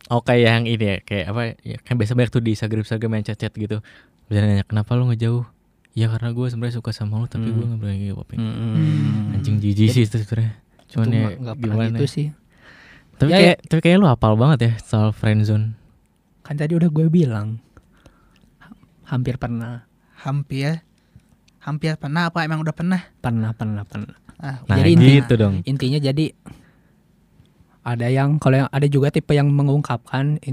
Oh 0.08 0.20
kayak 0.20 0.43
yang 0.46 0.63
ini 0.65 0.80
ya, 0.80 0.98
kayak 1.00 1.26
apa? 1.28 1.41
Ya, 1.62 1.78
kan 1.80 1.96
biasa 1.96 2.13
banyak 2.13 2.32
tuh 2.32 2.39
di 2.39 2.52
Instagram 2.52 2.82
Instagram 2.82 3.12
yang 3.13 3.26
chat-chat 3.26 3.52
gitu. 3.52 3.84
Bisa 4.26 4.39
nanya 4.39 4.63
kenapa 4.63 4.93
lu 4.93 5.08
ngejauh? 5.08 5.43
Ya 5.91 6.08
karena 6.08 6.30
gue 6.30 6.46
sebenarnya 6.46 6.76
suka 6.76 6.91
sama 6.91 7.17
lu 7.17 7.26
tapi 7.26 7.46
Hmm. 7.46 7.54
gue 7.54 7.65
nggak 7.65 7.80
berani 7.80 8.06
ngapa 8.08 8.34
hmm. 8.34 9.34
Anjing 9.34 9.58
jijik 9.58 9.89
sih 9.89 10.04
itu 10.04 10.15
sebenarnya. 10.15 10.52
Cuman 10.88 11.06
Itu 11.06 11.17
ya 11.17 11.30
gimana? 11.58 11.86
gitu 11.91 12.06
sih. 12.06 12.28
Tapi 13.17 13.30
Ya, 13.30 13.38
kayak 13.41 13.58
tapi 13.65 13.80
kayak 13.82 13.98
lu 13.98 14.06
hafal 14.06 14.34
banget 14.34 14.60
ya 14.62 14.72
soal 14.80 15.10
friendzone. 15.10 15.74
Kan 16.41 16.56
tadi 16.56 16.72
udah 16.72 16.88
gue 16.88 17.10
bilang. 17.10 17.58
Ha- 18.60 18.78
Hampir 19.10 19.36
pernah. 19.36 19.89
Hampir. 20.17 20.86
Hampir 21.60 21.98
pernah 21.98 22.30
apa 22.30 22.46
emang 22.46 22.62
udah 22.62 22.72
pernah? 22.72 23.02
Pernah, 23.17 23.52
pernah, 23.52 23.84
pernah. 23.84 24.15
Ah, 24.38 24.62
Nah 24.63 24.78
Jadi 24.78 24.91
intinya- 24.93 25.15
gitu 25.17 25.34
dong. 25.36 25.56
Intinya 25.65 26.00
jadi 26.00 26.26
ada 27.88 28.12
yang 28.12 28.36
kalau 28.36 28.67
yang 28.67 28.69
ada 28.69 28.84
juga 28.86 29.08
tipe 29.08 29.32
yang 29.32 29.47
mengungkapkan 29.47 30.43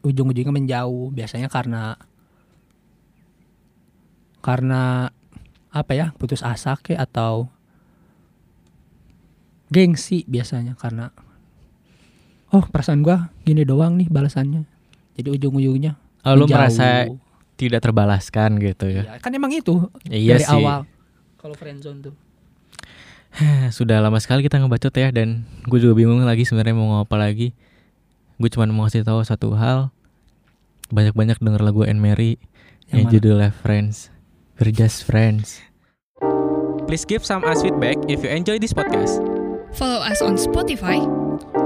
ujung-ujungnya 0.00 0.56
menjauh 0.56 1.12
biasanya 1.12 1.52
karena 1.52 2.00
karena 4.40 5.12
apa 5.68 5.92
ya 5.92 6.06
putus 6.16 6.40
asa 6.40 6.80
ke 6.80 6.96
atau 6.96 7.52
gengsi 9.68 10.24
biasanya 10.24 10.76
karena 10.76 11.12
oh 12.52 12.64
perasaan 12.66 13.00
gua 13.00 13.32
gini 13.44 13.64
doang 13.64 13.96
nih 13.96 14.08
balasannya 14.08 14.64
jadi 15.16 15.28
ujung-ujungnya 15.28 16.00
Oh, 16.22 16.38
lu 16.38 16.46
merasa 16.46 17.10
tidak 17.58 17.82
terbalaskan 17.82 18.54
gitu 18.62 18.86
ya? 18.86 19.02
Ya, 19.02 19.18
kan 19.18 19.34
emang 19.34 19.50
itu 19.50 19.90
Iya 20.06 20.38
dari 20.38 20.46
sih. 20.46 20.54
awal 20.54 20.86
kalau 21.34 21.58
friendzone 21.58 21.98
tuh 21.98 22.14
Sudah 23.76 24.00
lama 24.00 24.20
sekali 24.20 24.44
kita 24.44 24.60
ngebacot 24.60 24.92
ya 24.92 25.08
dan 25.10 25.48
gue 25.64 25.78
juga 25.80 25.96
bingung 25.96 26.20
lagi 26.22 26.44
sebenarnya 26.44 26.76
mau 26.76 26.88
ngomong 26.88 27.04
apa 27.08 27.16
lagi. 27.16 27.56
Gue 28.36 28.48
cuma 28.52 28.68
mau 28.68 28.88
kasih 28.88 29.06
tahu 29.06 29.22
satu 29.24 29.54
hal. 29.56 29.94
Banyak-banyak 30.92 31.40
denger 31.40 31.62
lagu 31.64 31.88
Anne 31.88 32.02
Mary 32.02 32.36
Yang 32.92 32.92
yang 32.92 33.06
judulnya 33.08 33.50
Friends. 33.64 34.12
We're 34.60 34.74
just 34.74 35.08
friends. 35.08 35.64
Please 36.84 37.08
give 37.08 37.24
some 37.24 37.40
us 37.48 37.64
feedback 37.64 37.96
if 38.06 38.20
you 38.20 38.28
enjoy 38.28 38.60
this 38.60 38.76
podcast. 38.76 39.24
Follow 39.72 40.04
us 40.04 40.20
on 40.20 40.36
Spotify. 40.36 41.00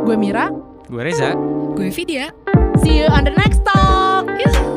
Gue 0.06 0.14
Mira. 0.14 0.54
Gue 0.86 1.02
Reza. 1.02 1.34
Gue 1.74 1.90
Vidya. 1.90 2.30
See 2.86 3.02
you 3.02 3.10
on 3.10 3.26
the 3.26 3.34
next 3.34 3.66
talk. 3.66 4.30
Yuhu. 4.38 4.75